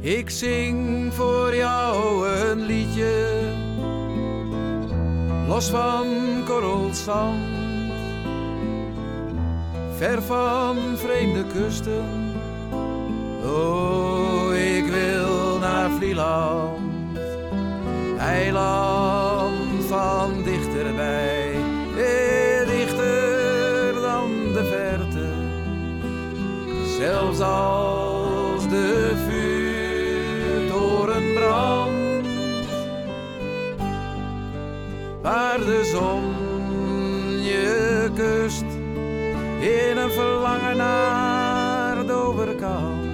Ik 0.02 0.30
zing 0.30 1.14
voor 1.14 1.56
jou 1.56 2.28
een 2.28 2.62
liedje, 2.62 3.40
los 5.48 5.70
van 5.70 6.08
korrelzand, 6.46 7.40
ver 9.98 10.22
van 10.22 10.78
vreemde 10.96 11.46
kusten. 11.46 12.34
Oh, 13.46 14.56
ik 14.56 14.86
wil 14.86 15.58
naar 15.60 15.90
Vlieland, 15.90 17.18
eiland 18.18 19.86
van 19.88 20.44
dichterbij, 20.44 21.52
eh, 21.98 22.68
dichter 22.68 23.94
dan 24.02 24.30
de 24.54 24.66
verte 24.66 25.30
zelfs 26.98 27.40
als 27.40 28.01
waar 35.32 35.60
de 35.60 35.86
zon 35.86 36.24
je 37.44 38.10
kust 38.16 38.66
in 39.60 39.98
een 39.98 40.12
verlangen 40.12 40.78
naar 40.78 42.06
de 42.06 42.14
overkant. 42.14 43.10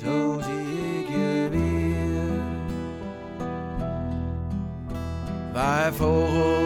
Zo 0.00 0.40
zie 0.40 1.00
ik 1.00 1.08
je 1.08 1.48
weer 1.50 2.42
waar 5.52 5.92
vogels 5.94 6.59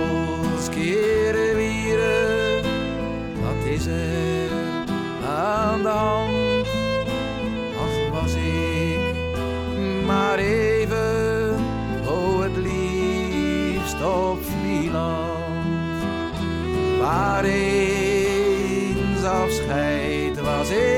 así. 20.65 20.94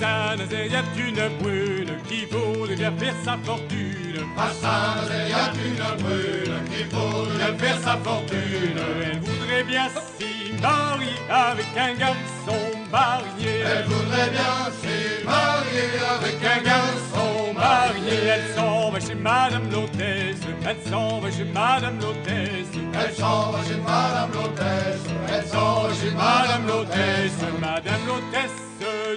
Y 0.00 0.04
a 0.04 0.82
une 0.96 1.38
brune 1.38 1.96
qui 2.08 2.26
voudrait 2.26 2.76
bien 2.76 2.92
faire 2.98 3.14
sa 3.24 3.38
fortune. 3.44 4.26
Y 4.36 5.32
a 5.32 5.52
une 5.64 6.02
brune 6.02 6.58
qui 6.70 6.84
voudrait 6.84 7.58
faire 7.58 7.78
sa 7.80 7.96
fortune. 7.98 8.78
Elle 9.02 9.20
voudrait 9.20 9.64
bien 9.64 9.88
s'y 9.88 10.52
marier 10.60 11.16
avec 11.30 11.66
un 11.76 11.94
garçon 11.94 12.60
marié. 12.90 13.60
Elle 13.60 13.84
voudrait 13.84 14.30
bien 14.30 14.70
s'y 14.80 15.24
marier 15.24 15.90
avec 16.18 16.38
un 16.44 16.62
garçon 16.62 17.54
marié. 17.54 18.16
Elle 18.26 18.54
s'en 18.54 18.90
va 18.90 19.00
chez 19.00 19.14
Madame 19.14 19.70
l'hôtesse. 19.70 20.40
Elle 20.66 20.90
s'en 20.90 21.20
va 21.20 21.30
chez 21.30 21.44
Madame 21.44 22.00
l'hôtesse. 22.00 22.68
Elle 22.94 23.14
s'en 23.14 23.52
va 23.52 23.58
chez 23.64 23.76
Madame 23.76 24.30
l'hôtesse. 24.32 25.04
Elle 25.32 25.46
s'en 25.46 25.82
va 25.82 25.88
chez 25.94 26.10
Madame 26.10 26.66
l'hôtesse. 26.66 27.38
Madame 27.60 28.06
l'hôtesse 28.06 28.63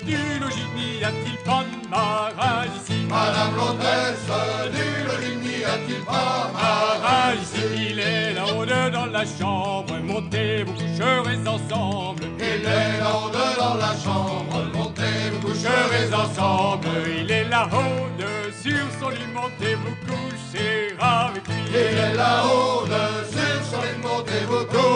du 0.08 0.40
logis, 0.40 1.04
a-t-il 1.04 1.38
pas 1.46 1.64
de 1.70 1.90
marin 1.90 2.66
ici 2.76 3.06
Madame 3.10 3.56
l'hôtesse 3.58 4.30
du 4.76 4.88
logis, 5.08 5.38
n'y 5.44 5.64
a-t-il 5.64 6.02
pas 6.06 6.52
marin 6.54 7.34
ici 7.42 7.92
Il 7.92 8.00
est 8.00 8.34
là-haut 8.34 8.66
dans 8.66 9.06
la 9.12 9.26
chambre, 9.26 9.94
montez, 10.04 10.64
vous 10.64 10.74
coucherez 10.74 11.38
ensemble. 11.46 12.24
Il 12.40 12.66
est 12.66 13.00
là-haut 13.00 13.32
dans 13.32 13.76
la 13.76 13.94
chambre, 14.04 14.58
montez, 14.74 15.30
vous 15.32 15.48
coucherez 15.48 16.14
ensemble. 16.14 16.88
Il 17.20 17.30
est 17.30 17.50
là-haut 17.50 18.08
sur 18.64 18.86
son 19.00 19.10
lit, 19.10 19.32
montez, 19.34 19.76
vous 19.76 19.96
coucherez 20.06 20.96
avec 21.00 21.48
lui. 21.48 21.56
Il 21.70 21.76
est 21.76 22.16
là-haut 22.16 22.86
sur 22.86 23.58
son 23.70 23.82
lit, 23.82 24.00
montez, 24.02 24.46
vous 24.48 24.66
coucherez 24.66 24.87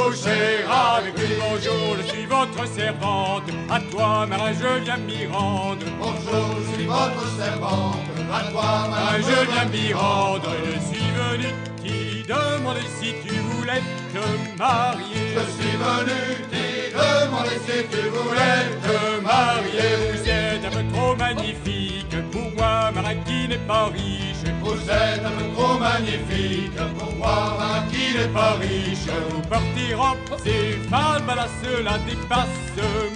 votre 2.45 2.67
servante, 2.67 3.43
à 3.69 3.79
toi, 3.91 4.25
marin, 4.25 4.51
je 4.53 4.83
viens 4.83 4.97
m'y 4.97 5.27
rendre. 5.27 5.85
Bonjour, 5.99 6.57
je 6.59 6.73
suis 6.75 6.85
votre 6.85 7.27
servante, 7.37 7.97
à 8.33 8.51
toi, 8.51 8.87
marin, 8.89 9.17
je 9.17 9.51
viens 9.51 9.65
m'y 9.65 9.93
rendre. 9.93 10.49
Je 10.65 10.79
suis 10.89 11.11
venu 11.19 11.49
t'y 11.81 12.23
demander 12.23 12.87
si 12.99 13.13
tu 13.23 13.35
voulais 13.49 13.83
te 14.13 14.57
marier. 14.57 15.25
Je 15.35 15.43
suis 15.55 15.75
venu 15.85 16.19
t'y 16.51 16.91
demander 16.93 17.57
si 17.67 17.77
tu 17.91 18.09
voulais 18.09 18.63
te 18.85 19.21
marier. 19.21 19.89
Vous 20.01 20.29
êtes 20.65 20.93
trop 20.93 21.15
magnifique 21.15 22.15
pour 22.31 22.51
moi, 22.57 22.91
qui 23.25 23.47
n'est 23.47 23.57
pas 23.67 23.85
riche. 23.85 24.51
Vous 24.63 24.89
êtes 24.89 25.23
un 25.25 25.31
peu 25.31 25.53
trop 25.55 25.77
magnifique 25.77 26.77
pour 26.97 27.13
moi, 27.15 27.55
marin 27.57 27.83
qui 27.91 28.17
n'est 28.17 28.27
pas 28.27 28.53
riche. 28.59 29.07
Vous 29.29 29.41
portez 29.41 29.93
robes 29.93 30.39
et 30.45 30.73
femmes, 30.89 31.27
là 31.27 31.47
cela 31.63 31.97
dépasse 32.07 32.47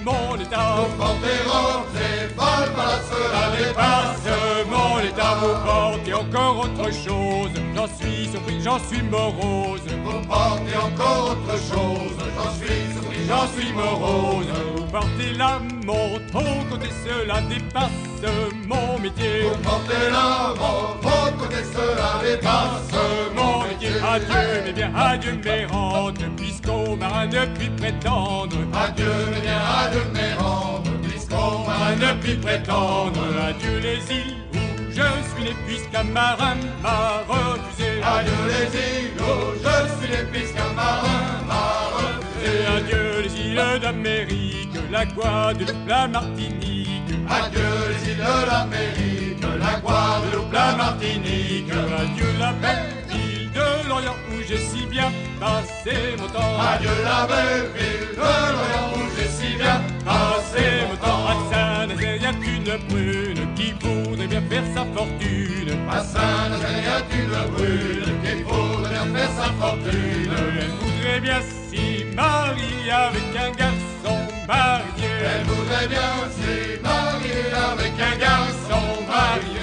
mon 0.04 0.36
état. 0.40 0.76
Vous 0.78 0.98
portez 0.98 1.40
robes 1.46 1.96
et 1.96 2.28
femmes, 2.34 2.76
là 2.78 3.00
cela 3.10 3.44
dépasse 3.58 4.28
mon 4.70 5.00
état. 5.00 5.36
Vous 5.42 5.56
portez 5.66 6.14
encore 6.14 6.60
autre 6.60 6.92
chose, 6.92 7.52
j'en 7.76 7.88
suis 7.88 8.28
surpris, 8.32 8.62
j'en 8.64 8.80
suis 8.80 9.04
morose. 9.04 9.82
Vous 10.04 10.28
portez 10.28 10.78
encore 10.78 11.32
autre 11.32 11.58
chose, 11.70 12.18
j'en 12.36 12.52
suis 12.54 12.94
surpris, 12.94 13.24
j'en 13.28 13.48
suis 13.48 13.72
morose. 13.74 14.46
Vous 14.76 14.86
portez 14.92 15.34
la 15.38 15.60
montre, 15.86 16.44
côté 16.70 16.90
cela 17.06 17.42
dépasse 17.50 18.06
mon 18.68 19.00
métier. 19.00 19.44
Vous 19.44 19.62
portez 19.62 20.10
la 20.12 20.54
au 20.54 21.32
côté 21.38 21.58
cela 21.74 22.22
dépasse 22.24 22.92
mon 23.36 23.64
métier. 23.68 23.90
Adieu, 24.04 24.62
mais 24.66 24.74
bien 24.74 24.92
adieu 24.96 25.40
mes 25.44 25.66
rentes, 25.66 26.24
puisqu'au 26.38 26.96
marin 26.96 27.28
ne 27.28 27.46
puis 27.58 27.70
prétendre. 27.70 28.58
Adieu, 28.74 29.12
mais 29.32 29.42
bien 29.42 29.60
adieu 29.84 30.04
mes 30.14 30.34
rentes, 30.42 30.90
puisqu'au 31.04 31.66
marin 31.68 31.96
ne 31.96 32.22
puis 32.22 32.36
prétendre. 32.36 33.22
Adieu 33.48 33.80
les 33.80 34.16
îles 34.16 34.36
où 34.54 34.58
je 34.90 35.02
suis 35.34 35.44
né, 35.44 35.56
puisqu'un 35.68 36.04
marin 36.04 36.56
m'a 36.82 37.24
refusé. 37.28 38.02
Adieu 38.04 38.32
les 38.48 38.80
îles 38.80 39.12
où 39.20 39.54
je 39.56 40.02
suis 40.02 40.12
né, 40.12 40.24
puisqu'un 40.32 40.74
marin 40.76 41.44
m'a 41.48 41.68
refusé. 41.98 42.66
Adieu 42.78 43.22
les 43.24 43.50
îles 43.50 43.80
d'Amérique, 43.82 44.78
la 44.92 45.06
Guadeloupe, 45.06 45.88
la 45.88 46.08
Martinique. 46.08 46.75
Adieu 47.30 47.62
les 47.90 48.12
îles 48.12 48.18
de 48.18 48.46
l'Amérique, 48.50 49.44
la 49.60 49.80
Guadeloupe, 49.80 50.54
la 50.54 50.76
Martinique. 50.76 51.72
Adieu 51.72 52.28
la 52.40 52.54
belle 52.54 52.94
ville 53.10 53.52
de 53.52 53.88
l'Orient 53.90 54.16
où 54.32 54.42
j'ai 54.48 54.58
si 54.58 54.86
bien 54.86 55.12
passé 55.40 56.16
mon 56.20 56.28
temps. 56.28 56.60
Adieu 56.60 56.90
la 57.04 57.28
belle 57.28 57.70
ville 57.76 58.16
de 58.16 58.32
l'Orient 58.54 58.88
où 58.96 59.02
j'ai 59.18 59.28
si 59.28 59.56
bien 59.58 59.82
passé 60.06 60.64
mon 60.90 60.98
temps. 60.98 61.26
À 61.28 61.36
Saint-Nazaire, 61.52 62.18
y 62.22 62.26
a 62.26 62.32
une 62.32 62.78
brune 62.90 63.54
qui 63.56 63.74
voudrait 63.82 64.28
bien 64.28 64.42
faire 64.50 64.64
sa 64.76 64.86
fortune. 64.86 65.72
À 65.90 66.00
Saint-Nazaire, 66.04 66.84
y 66.84 66.88
a 66.88 67.00
une 67.16 67.52
brune 67.52 68.14
qui 68.24 68.44
voudrait 68.44 68.90
bien 68.92 69.08
faire 69.16 69.32
sa 69.40 69.50
fortune. 69.60 70.34
Elle 70.60 70.74
voudrait 70.80 71.20
bien 71.22 71.42
s'y 71.42 72.06
marier 72.16 72.92
avec 72.92 73.36
un 73.38 73.55
Elle 74.48 75.44
voudrait 75.46 75.88
bien 75.88 76.30
s'y 76.30 76.80
marier 76.82 77.52
avec 77.72 77.94
un 78.00 78.18
garçon 78.20 79.02
marié. 79.08 79.56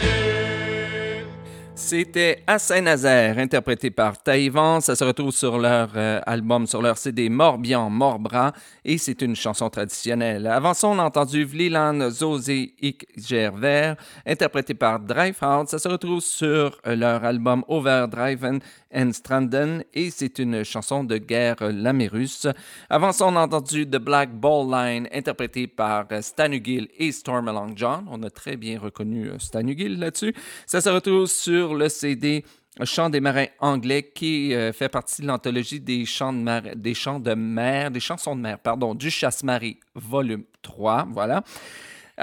C'était 1.75 2.43
à 2.47 2.59
Saint-Nazaire, 2.59 3.39
interprété 3.39 3.91
par 3.91 4.21
Taïwan. 4.21 4.81
Ça 4.81 4.97
se 4.97 5.05
retrouve 5.05 5.31
sur 5.31 5.59
leur 5.59 5.91
euh, 5.95 6.21
album, 6.27 6.67
sur 6.67 6.81
leur 6.81 6.97
CD 6.97 7.29
Morbihan, 7.29 7.91
Morbran, 7.91 8.51
et 8.85 8.99
c'est 8.99 9.21
une 9.21 9.37
chanson 9.37 9.69
traditionnelle. 9.69 10.47
Avant 10.47 10.75
ça, 10.75 10.89
on 10.89 10.99
a 10.99 11.05
entendu 11.05 11.45
Vlilan 11.45 12.11
Zosé 12.11 12.75
Ik 12.81 13.07
Gerver, 13.17 13.95
interprété 14.27 14.75
par 14.75 15.01
Drivehouse. 15.01 15.69
Ça 15.69 15.79
se 15.79 15.89
retrouve 15.89 16.21
sur 16.21 16.81
euh, 16.87 16.97
leur 16.97 17.25
album 17.25 17.65
Overdriven 17.69 18.61
and 18.95 19.13
Stranden, 19.13 19.85
et 19.95 20.11
c'est 20.11 20.39
une 20.39 20.65
chanson 20.65 21.05
de 21.05 21.19
guerre 21.19 21.57
lamérus. 21.61 22.47
Avant 22.91 23.13
ça, 23.13 23.27
on 23.27 23.37
a 23.37 23.41
entendu 23.41 23.87
The 23.87 23.99
Black 23.99 24.33
Ball 24.33 24.67
Line, 24.71 25.09
interprété 25.13 25.67
par 25.67 26.07
euh, 26.13 26.23
Stan 26.23 26.51
Hugill 26.51 26.89
et 26.99 27.13
Storm 27.13 27.49
Along 27.49 27.73
John. 27.77 28.07
On 28.11 28.23
a 28.23 28.31
très 28.31 28.57
bien 28.57 28.79
reconnu 28.79 29.31
Stan 29.39 29.67
Hugill 29.67 29.99
là-dessus. 29.99 30.35
Ça 30.67 30.81
se 30.81 30.89
retrouve 30.89 31.27
sur 31.27 31.75
le 31.75 31.89
CD 31.89 32.45
Chant 32.85 33.11
des 33.11 33.21
marins 33.21 33.49
anglais 33.61 34.11
qui 34.15 34.55
euh, 34.55 34.73
fait 34.73 34.89
partie 34.89 35.21
de 35.21 35.27
l'anthologie 35.27 35.79
des 35.79 36.07
chants 36.07 36.33
de 36.33 36.39
mer, 36.39 36.63
des 36.75 36.95
chants 36.95 37.21
de 37.21 37.35
mer, 37.35 37.91
des 37.91 38.01
chansons 38.01 38.35
de 38.35 38.41
mer, 38.41 38.59
pardon, 38.59 38.95
du 38.95 39.11
Chasse-Marie, 39.11 39.79
volume 39.95 40.45
3, 40.63 41.07
voilà. 41.11 41.45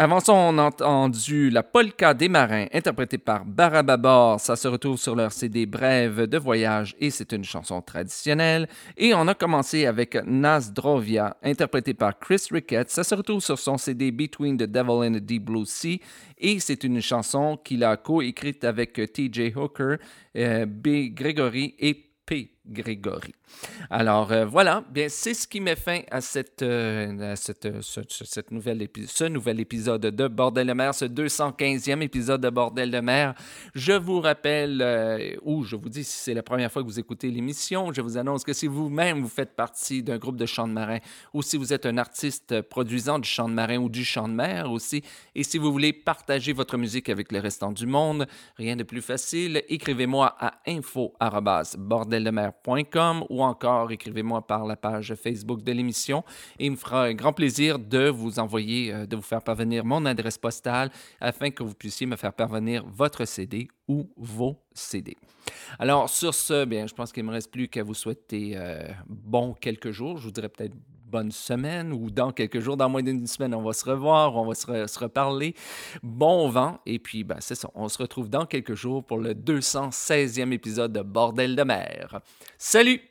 Avant 0.01 0.21
ça, 0.21 0.31
on 0.31 0.57
a 0.57 0.63
entendu 0.63 1.49
La 1.49 1.61
Polka 1.61 2.13
des 2.13 2.29
marins, 2.29 2.67
interprétée 2.71 3.17
par 3.17 3.43
Barababor. 3.43 4.39
Ça 4.39 4.55
se 4.55 4.69
retrouve 4.69 4.97
sur 4.97 5.13
leur 5.13 5.33
CD 5.33 5.65
Brève 5.65 6.21
de 6.21 6.37
voyage 6.37 6.95
et 7.01 7.09
c'est 7.09 7.33
une 7.33 7.43
chanson 7.43 7.81
traditionnelle. 7.81 8.69
Et 8.95 9.13
on 9.13 9.27
a 9.27 9.33
commencé 9.33 9.85
avec 9.85 10.15
Nasdrovia, 10.25 11.35
interprétée 11.43 11.93
par 11.93 12.17
Chris 12.17 12.47
Ricketts. 12.49 12.91
Ça 12.91 13.03
se 13.03 13.13
retrouve 13.13 13.41
sur 13.41 13.59
son 13.59 13.77
CD 13.77 14.13
Between 14.13 14.55
the 14.55 14.63
Devil 14.63 15.05
and 15.05 15.15
the 15.15 15.21
Deep 15.21 15.43
Blue 15.43 15.65
Sea 15.65 15.99
et 16.37 16.61
c'est 16.61 16.85
une 16.85 17.01
chanson 17.01 17.59
qu'il 17.61 17.83
a 17.83 17.97
coécrite 17.97 18.63
avec 18.63 18.93
TJ 18.93 19.53
Hooker, 19.53 19.97
euh, 20.37 20.65
B. 20.65 21.13
Gregory 21.13 21.75
et 21.77 21.93
P. 22.25 22.53
Grégory. 22.69 23.33
Alors 23.89 24.31
euh, 24.31 24.45
voilà, 24.45 24.83
bien 24.91 25.07
c'est 25.09 25.33
ce 25.33 25.47
qui 25.47 25.59
met 25.59 25.75
fin 25.75 26.01
à 26.11 26.21
cette, 26.21 26.61
euh, 26.61 27.35
cette, 27.35 27.65
euh, 27.65 27.81
ce, 27.81 28.01
cette 28.07 28.51
nouvelle 28.51 28.87
ce 29.07 29.23
nouvel 29.23 29.59
épisode 29.59 30.01
de 30.01 30.27
Bordel 30.27 30.67
de 30.67 30.73
mer, 30.73 30.93
ce 30.93 31.05
215e 31.05 32.01
épisode 32.01 32.41
de 32.41 32.49
Bordel 32.49 32.91
de 32.91 32.99
mer. 32.99 33.33
Je 33.73 33.93
vous 33.93 34.21
rappelle, 34.21 35.37
ou 35.43 35.63
je 35.63 35.75
vous 35.75 35.89
dis 35.89 36.03
si 36.03 36.17
c'est 36.17 36.33
la 36.33 36.43
première 36.43 36.71
fois 36.71 36.83
que 36.83 36.87
vous 36.87 36.99
écoutez 36.99 37.31
l'émission, 37.31 37.91
je 37.91 38.01
vous 38.01 38.17
annonce 38.17 38.43
que 38.43 38.53
si 38.53 38.67
vous-même 38.67 39.21
vous 39.21 39.27
faites 39.27 39.55
partie 39.55 40.03
d'un 40.03 40.17
groupe 40.17 40.37
de 40.37 40.45
chant 40.45 40.67
de 40.67 40.73
marin, 40.73 40.99
ou 41.33 41.41
si 41.41 41.57
vous 41.57 41.73
êtes 41.73 41.85
un 41.85 41.97
artiste 41.97 42.61
produisant 42.61 43.19
du 43.19 43.27
chant 43.27 43.49
de 43.49 43.53
marin 43.53 43.77
ou 43.77 43.89
du 43.89 44.05
chant 44.05 44.27
de 44.27 44.33
mer 44.33 44.71
aussi, 44.71 45.03
et 45.35 45.43
si 45.43 45.57
vous 45.57 45.71
voulez 45.71 45.93
partager 45.93 46.53
votre 46.53 46.77
musique 46.77 47.09
avec 47.09 47.31
le 47.31 47.39
restant 47.39 47.71
du 47.71 47.85
monde, 47.85 48.27
rien 48.57 48.75
de 48.75 48.83
plus 48.83 49.01
facile, 49.01 49.63
écrivez-moi 49.67 50.35
à 50.39 50.59
ou 53.29 53.43
encore 53.43 53.91
écrivez-moi 53.91 54.45
par 54.45 54.65
la 54.65 54.75
page 54.75 55.15
Facebook 55.15 55.63
de 55.63 55.71
l'émission 55.71 56.23
et 56.57 56.65
il 56.65 56.71
me 56.71 56.75
fera 56.75 57.05
un 57.05 57.13
grand 57.13 57.33
plaisir 57.33 57.79
de 57.79 58.09
vous 58.09 58.39
envoyer, 58.39 58.93
euh, 58.93 59.05
de 59.05 59.15
vous 59.15 59.21
faire 59.21 59.41
parvenir 59.41 59.85
mon 59.85 60.05
adresse 60.05 60.37
postale 60.37 60.91
afin 61.19 61.49
que 61.51 61.63
vous 61.63 61.73
puissiez 61.73 62.05
me 62.05 62.15
faire 62.15 62.33
parvenir 62.33 62.85
votre 62.87 63.25
CD 63.25 63.67
ou 63.87 64.09
vos 64.17 64.57
CD. 64.73 65.17
Alors 65.79 66.09
sur 66.09 66.33
ce, 66.33 66.65
bien, 66.65 66.87
je 66.87 66.93
pense 66.93 67.11
qu'il 67.11 67.23
ne 67.23 67.29
me 67.29 67.33
reste 67.33 67.51
plus 67.51 67.67
qu'à 67.67 67.83
vous 67.83 67.93
souhaiter 67.93 68.53
euh, 68.55 68.87
bon 69.07 69.53
quelques 69.53 69.91
jours. 69.91 70.17
Je 70.17 70.25
vous 70.25 70.31
dirais 70.31 70.49
peut-être 70.49 70.75
bonne 71.09 71.31
semaine 71.31 71.91
ou 71.91 72.09
dans 72.09 72.31
quelques 72.31 72.59
jours, 72.59 72.77
dans 72.77 72.89
moins 72.89 73.03
d'une 73.03 73.25
semaine, 73.27 73.53
on 73.53 73.61
va 73.61 73.73
se 73.73 73.89
revoir, 73.89 74.35
on 74.35 74.45
va 74.45 74.55
se, 74.55 74.87
se 74.87 74.99
reparler. 74.99 75.55
Bon 76.03 76.49
vent. 76.49 76.79
Et 76.85 76.99
puis, 76.99 77.23
ben, 77.23 77.37
c'est 77.39 77.55
ça. 77.55 77.69
On 77.75 77.89
se 77.89 77.97
retrouve 77.97 78.29
dans 78.29 78.45
quelques 78.45 78.75
jours 78.75 79.03
pour 79.03 79.17
le 79.17 79.33
216e 79.33 80.51
épisode 80.51 80.93
de 80.93 81.01
Bordel 81.01 81.55
de 81.55 81.63
mer. 81.63 82.19
Salut! 82.57 83.01